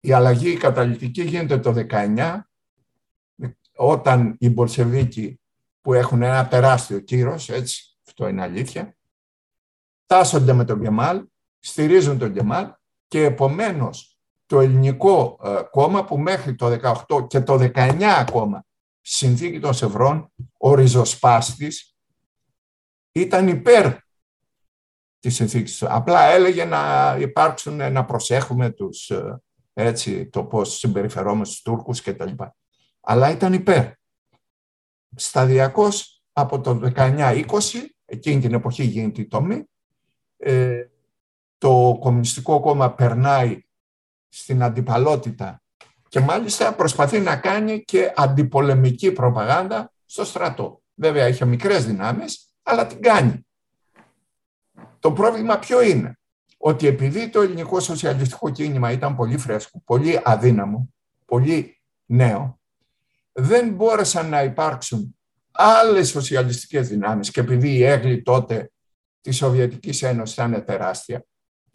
Η 0.00 0.12
αλλαγή 0.12 0.56
καταλητική 0.56 1.22
γίνεται 1.22 1.58
το 1.58 1.74
19 1.90 2.40
όταν 3.76 4.36
οι 4.38 4.50
Μπολσεβίκοι 4.50 5.40
που 5.80 5.94
έχουν 5.94 6.22
ένα 6.22 6.48
τεράστιο 6.48 6.98
κύρος, 6.98 7.48
έτσι, 7.48 7.96
αυτό 8.06 8.28
είναι 8.28 8.42
αλήθεια, 8.42 8.96
τάσσονται 10.06 10.52
με 10.52 10.64
τον 10.64 10.82
Κεμάλ, 10.82 11.24
στηρίζουν 11.58 12.18
τον 12.18 12.32
Κεμάλ 12.32 12.72
και 13.08 13.24
επομένως 13.24 14.18
το 14.46 14.60
ελληνικό 14.60 15.40
ε, 15.44 15.62
κόμμα 15.70 16.04
που 16.04 16.18
μέχρι 16.18 16.54
το 16.54 16.94
18 17.08 17.26
και 17.28 17.40
το 17.40 17.70
19 17.74 18.02
ακόμα 18.02 18.64
συνθήκη 19.00 19.60
των 19.60 19.74
Σευρών, 19.74 20.32
ο 20.58 20.74
ριζοσπάστης 20.74 21.96
ήταν 23.12 23.48
υπέρ 23.48 23.94
της 25.18 25.34
συνθήκης. 25.34 25.82
Απλά 25.82 26.22
έλεγε 26.24 26.64
να 26.64 27.16
υπάρξουν, 27.20 27.92
να 27.92 28.04
προσέχουμε 28.04 28.70
τους, 28.70 29.10
ε, 29.10 29.42
έτσι, 29.72 30.26
το 30.26 30.44
πώς 30.44 30.78
συμπεριφερόμαστε 30.78 31.54
στους 31.54 31.62
Τούρκους 31.62 32.02
και 32.02 32.14
τα 32.14 32.26
λοιπά. 32.26 32.56
Αλλά 33.00 33.30
ήταν 33.30 33.52
υπέρ. 33.52 33.90
Σταδιακώς 35.16 36.22
από 36.32 36.60
το 36.60 36.80
19-20, 36.94 37.44
εκείνη 38.04 38.40
την 38.40 38.54
εποχή 38.54 38.84
γίνεται 38.84 39.20
η 39.20 39.26
τομή, 39.26 39.64
ε, 40.36 40.84
το 41.58 41.96
Κομμουνιστικό 42.00 42.60
Κόμμα 42.60 42.92
περνάει 42.92 43.60
στην 44.28 44.62
αντιπαλότητα 44.62 45.62
και 46.08 46.20
μάλιστα 46.20 46.74
προσπαθεί 46.74 47.20
να 47.20 47.36
κάνει 47.36 47.84
και 47.84 48.12
αντιπολεμική 48.16 49.12
προπαγάνδα 49.12 49.92
στο 50.04 50.24
στρατό. 50.24 50.82
Βέβαια 50.94 51.28
είχε 51.28 51.44
μικρές 51.44 51.86
δυνάμεις, 51.86 52.48
αλλά 52.62 52.86
την 52.86 53.02
κάνει. 53.02 53.46
Το 54.98 55.12
πρόβλημα 55.12 55.58
ποιο 55.58 55.82
είναι; 55.82 56.18
Ότι 56.58 56.86
επειδή 56.86 57.28
το 57.28 57.40
ελληνικό 57.40 57.80
σοσιαλιστικό 57.80 58.50
κίνημα 58.50 58.90
ήταν 58.90 59.16
πολύ 59.16 59.38
φρέσκο, 59.38 59.82
πολύ 59.84 60.20
αδύναμο, 60.24 60.94
πολύ 61.24 61.80
νέο, 62.06 62.60
δεν 63.32 63.72
μπόρεσαν 63.72 64.28
να 64.28 64.42
υπάρξουν 64.42 65.16
άλλες 65.52 66.08
σοσιαλιστικές 66.08 66.88
δυνάμεις 66.88 67.30
και 67.30 67.40
επειδή 67.40 67.70
η 67.70 67.84
έγκλη 67.84 68.22
τότε 68.22 68.70
της 69.20 69.36
Σοβιετικής 69.36 70.02
Ένωσης 70.02 70.36
ήταν 70.36 70.64
τεράστια, 70.64 71.24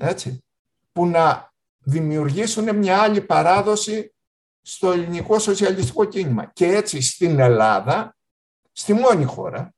έτσι, 0.08 0.44
που 0.92 1.06
να 1.06 1.54
δημιουργήσουν 1.78 2.76
μια 2.76 3.02
άλλη 3.02 3.22
παράδοση 3.22 4.14
στο 4.62 4.92
ελληνικό 4.92 5.40
σοσιαλιστικό 5.40 6.06
κίνημα. 6.06 6.46
Και 6.46 6.66
έτσι 6.66 7.02
στην 7.02 7.40
Ελλάδα, 7.40 8.16
στη 8.72 8.94
μόνη 8.94 9.24
χώρα, 9.24 9.74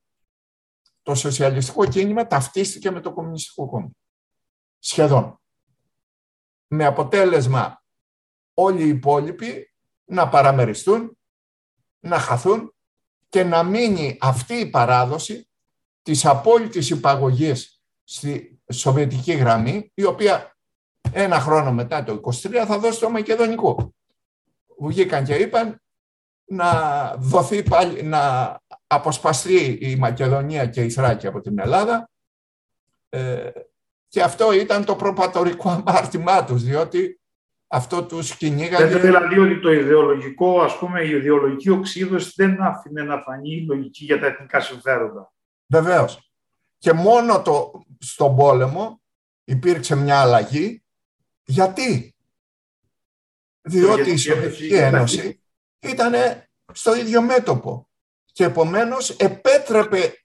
το 1.02 1.16
σοσιαλιστικό 1.16 1.86
κίνημα 1.86 2.28
ταυτίστηκε 2.28 2.92
με 2.92 3.02
το 3.02 3.14
κομμουνιστικό 3.14 3.70
κόμμα. 3.70 3.92
Σχεδόν. 4.80 5.42
Με 6.68 6.86
αποτέλεσμα 6.86 7.84
όλοι 8.54 8.84
οι 8.84 8.88
υπόλοιποι 8.88 9.74
να 10.06 10.30
παραμεριστούν, 10.30 11.18
να 12.00 12.20
χαθούν 12.20 12.76
και 13.30 13.44
να 13.44 13.64
μείνει 13.64 14.18
αυτή 14.22 14.54
η 14.54 14.70
παράδοση 14.70 15.50
της 16.02 16.26
απόλυτης 16.26 16.90
υπαγωγής 16.90 17.82
στη 18.04 18.53
σοβιετική 18.74 19.34
γραμμή, 19.34 19.92
η 19.94 20.04
οποία 20.04 20.56
ένα 21.12 21.40
χρόνο 21.40 21.72
μετά 21.72 22.04
το 22.04 22.22
23 22.24 22.64
θα 22.68 22.80
δώσει 22.80 23.00
το 23.00 23.10
μακεδονικό 23.10 23.94
βγήκαν 24.88 25.24
και 25.24 25.34
είπαν 25.34 25.82
να 26.46 26.72
δοθεί 27.18 27.64
πάλι, 27.64 28.04
να 28.04 28.56
αποσπαστεί 28.88 29.78
η 29.82 29.96
Μακεδονία 29.96 30.66
και 30.66 30.82
η 30.82 30.90
Θράκη 30.90 31.28
από 31.28 31.42
την 31.42 31.60
Ελλάδα 31.60 32.10
ε, 33.10 33.50
και 34.08 34.22
αυτό 34.22 34.54
ήταν 34.54 34.86
το 34.86 34.96
προπατορικό 34.96 35.70
αμάρτημά 35.70 36.44
τους, 36.44 36.64
διότι 36.64 37.20
αυτό 37.68 38.04
τους 38.04 38.36
κυνήγαγε... 38.36 38.86
Δεν 38.86 39.02
δηλαδή 39.02 39.40
ότι 39.40 39.60
το 39.60 39.72
ιδεολογικό, 39.72 40.62
ας 40.62 40.78
πούμε, 40.78 41.02
η 41.02 41.10
ιδεολογική 41.10 41.70
οξύδωση 41.70 42.34
δεν 42.36 42.62
άφηνε 42.62 43.04
να 43.04 43.22
φανεί 43.22 43.56
η 43.56 43.66
λογική 43.68 44.06
για 44.06 44.20
τα 44.20 44.26
εθνικά 44.26 44.60
συμφέροντα. 44.60 45.32
Βεβαίως. 45.68 46.32
Και 46.78 46.94
μόνο 46.94 47.42
το, 47.42 47.84
στον 48.04 48.36
πόλεμο 48.36 49.02
υπήρξε 49.44 49.96
μια 49.96 50.20
αλλαγή. 50.20 50.84
Γιατί; 51.46 52.16
διότι 53.62 54.12
η 54.12 54.18
Σοβιετική 54.18 54.74
Ένωση 54.74 55.44
ήταν 55.80 56.13
στο 56.74 56.96
ίδιο 56.96 57.22
μέτωπο 57.22 57.89
και 58.26 58.44
επομένως 58.44 59.10
επέτρεπε, 59.10 60.24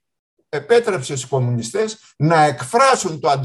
επέτρεψε 0.49 1.15
στους 1.15 1.29
κομμουνιστές 1.29 2.13
να 2.17 2.43
εκφράσουν 2.43 3.19
το 3.19 3.41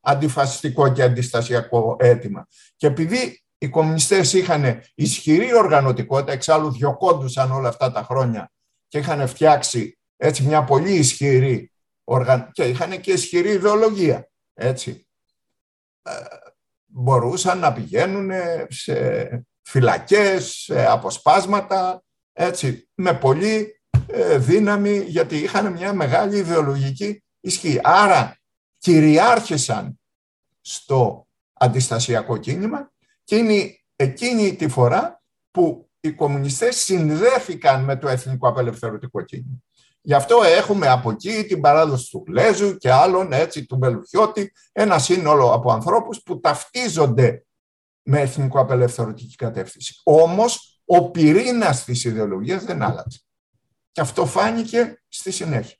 αντιφασιστικό 0.00 0.92
και 0.92 1.02
αντιστασιακό 1.02 1.96
αίτημα. 1.98 2.46
Και 2.76 2.86
επειδή 2.86 3.44
οι 3.58 3.68
κομμουνιστές 3.68 4.32
είχαν 4.32 4.82
ισχυρή 4.94 5.54
οργανωτικότητα, 5.54 6.32
εξάλλου 6.32 6.72
διοκόντουσαν 6.72 7.52
όλα 7.52 7.68
αυτά 7.68 7.92
τα 7.92 8.02
χρόνια 8.02 8.52
και 8.88 8.98
είχαν 8.98 9.28
φτιάξει 9.28 9.98
έτσι 10.16 10.42
μια 10.42 10.64
πολύ 10.64 10.92
ισχυρή 10.92 11.73
οργαν... 12.04 12.50
και 12.52 12.64
είχαν 12.64 13.00
και 13.00 13.12
ισχυρή 13.12 13.50
ιδεολογία. 13.50 14.28
Έτσι. 14.54 15.08
Ε, 16.02 16.12
μπορούσαν 16.86 17.58
να 17.58 17.72
πηγαίνουν 17.72 18.30
σε 18.68 19.46
φυλακές, 19.62 20.46
σε 20.46 20.86
αποσπάσματα, 20.86 22.02
έτσι, 22.32 22.88
με 22.94 23.14
πολύ 23.14 23.80
ε, 24.06 24.38
δύναμη, 24.38 24.98
γιατί 24.98 25.36
είχαν 25.36 25.72
μια 25.72 25.92
μεγάλη 25.92 26.36
ιδεολογική 26.36 27.24
ισχύ. 27.40 27.80
Άρα 27.82 28.38
κυριάρχησαν 28.78 30.00
στο 30.60 31.28
αντιστασιακό 31.52 32.36
κίνημα 32.36 32.92
και 33.24 33.36
είναι 33.36 33.78
εκείνη 33.96 34.56
τη 34.56 34.68
φορά 34.68 35.22
που 35.50 35.90
οι 36.00 36.12
κομμουνιστές 36.12 36.76
συνδέθηκαν 36.76 37.84
με 37.84 37.96
το 37.96 38.08
εθνικό 38.08 38.48
απελευθερωτικό 38.48 39.22
κίνημα. 39.22 39.62
Γι' 40.06 40.14
αυτό 40.14 40.42
έχουμε 40.42 40.88
από 40.88 41.10
εκεί 41.10 41.44
την 41.44 41.60
παράδοση 41.60 42.10
του 42.10 42.24
Λέζου 42.28 42.76
και 42.76 42.92
άλλων, 42.92 43.32
έτσι, 43.32 43.66
του 43.66 43.76
Μπελουχιώτη, 43.76 44.52
ένα 44.72 44.98
σύνολο 44.98 45.52
από 45.52 45.72
ανθρώπους 45.72 46.22
που 46.22 46.40
ταυτίζονται 46.40 47.46
με 48.02 48.20
εθνικό 48.20 48.60
απελευθερωτική 48.60 49.34
κατεύθυνση. 49.34 50.00
Όμως, 50.04 50.80
ο 50.84 51.10
πυρήνας 51.10 51.84
της 51.84 52.04
ιδεολογίας 52.04 52.64
δεν 52.64 52.82
άλλαξε. 52.82 53.20
Και 53.92 54.00
αυτό 54.00 54.26
φάνηκε 54.26 55.02
στη 55.08 55.30
συνέχεια. 55.30 55.78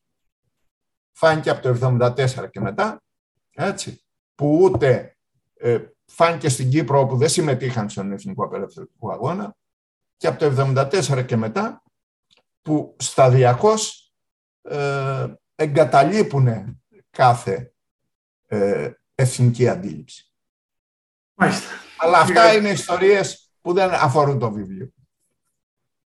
Φάνηκε 1.13 1.51
από 1.51 1.63
το 1.63 1.99
1974 2.15 2.51
και 2.51 2.61
μετά, 2.61 3.03
έτσι, 3.51 4.05
που 4.35 4.59
ούτε 4.63 5.17
ε, 5.55 5.79
φάνηκε 6.07 6.49
στην 6.49 6.71
Κύπρο 6.71 7.01
όπου 7.01 7.17
δεν 7.17 7.29
συμμετείχαν 7.29 7.91
στον 7.91 8.13
εθνικό 8.13 8.45
απελευθερωτικό 8.45 9.13
αγώνα 9.13 9.57
και 10.17 10.27
από 10.27 10.39
το 10.39 10.73
1974 10.91 11.25
και 11.27 11.37
μετά 11.37 11.83
που 12.63 12.97
σταδιακώς 12.99 13.99
ε, 13.99 14.04
εγκαταλείπουν 15.55 16.49
κάθε 17.11 17.73
ε, 18.47 18.91
εθνική 19.15 19.69
αντίληψη. 19.69 20.33
Μάλιστα. 21.35 21.67
Αλλά 21.97 22.19
αυτά 22.19 22.55
είναι 22.55 22.69
ιστορίες 22.69 23.51
που 23.61 23.73
δεν 23.73 23.91
αφορούν 23.93 24.39
το 24.39 24.51
βιβλίο. 24.51 24.93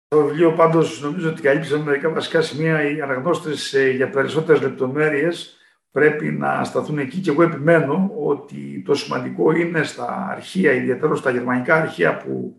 Το 0.08 0.22
βιβλίο 0.22 0.52
πάντως 0.52 1.00
νομίζω 1.00 1.28
ότι 1.28 1.42
καλύψαμε 1.42 1.84
μερικά 1.84 2.10
βασικά 2.10 2.42
σημεία. 2.42 2.90
Οι 2.90 3.00
αναγνώστες 3.00 3.72
ε, 3.72 3.90
για 3.90 4.10
περισσότερες 4.10 4.62
λεπτομέρειες 4.62 5.56
πρέπει 5.90 6.30
να 6.30 6.64
σταθούν 6.64 6.98
εκεί 6.98 7.20
και 7.20 7.30
εγώ 7.30 7.42
επιμένω 7.42 8.10
ότι 8.16 8.82
το 8.86 8.94
σημαντικό 8.94 9.50
είναι 9.52 9.82
στα 9.82 10.28
αρχεία, 10.30 10.72
ιδιαίτερα 10.72 11.14
στα 11.14 11.30
γερμανικά 11.30 11.74
αρχεία 11.74 12.16
που 12.16 12.56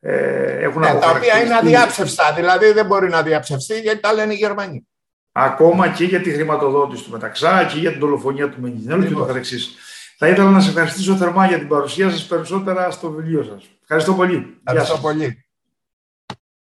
ε, 0.00 0.62
έχουν 0.62 0.80
ναι, 0.80 0.98
Τα 1.00 1.10
οποία 1.10 1.40
είναι 1.42 1.54
αδιάψευστα, 1.54 2.32
δηλαδή 2.32 2.72
δεν 2.72 2.86
μπορεί 2.86 3.08
να 3.08 3.22
διαψευστεί 3.22 3.80
γιατί 3.80 4.00
τα 4.00 4.12
λένε 4.12 4.32
οι 4.32 4.36
Γερμανοί. 4.36 4.86
Ακόμα 5.36 5.88
και 5.88 6.04
για 6.04 6.20
τη 6.20 6.30
χρηματοδότηση 6.30 7.04
του 7.04 7.10
Μεταξά 7.10 7.64
και 7.64 7.78
για 7.78 7.90
την 7.90 8.00
δολοφονία 8.00 8.48
του 8.48 8.60
Μενιζέλου 8.60 9.06
και 9.06 9.14
το 9.14 9.24
καθεξής. 9.24 9.74
Θα 10.18 10.28
ήθελα 10.28 10.50
να 10.50 10.60
σας 10.60 10.68
ευχαριστήσω 10.68 11.16
θερμά 11.16 11.46
για 11.46 11.58
την 11.58 11.68
παρουσία 11.68 12.10
σας 12.10 12.26
περισσότερα 12.26 12.90
στο 12.90 13.10
βιβλίο 13.10 13.42
σας. 13.42 13.64
Ευχαριστώ 13.82 14.14
πολύ. 14.14 14.60
Ευχαριστώ 14.64 14.98
πολύ. 14.98 15.43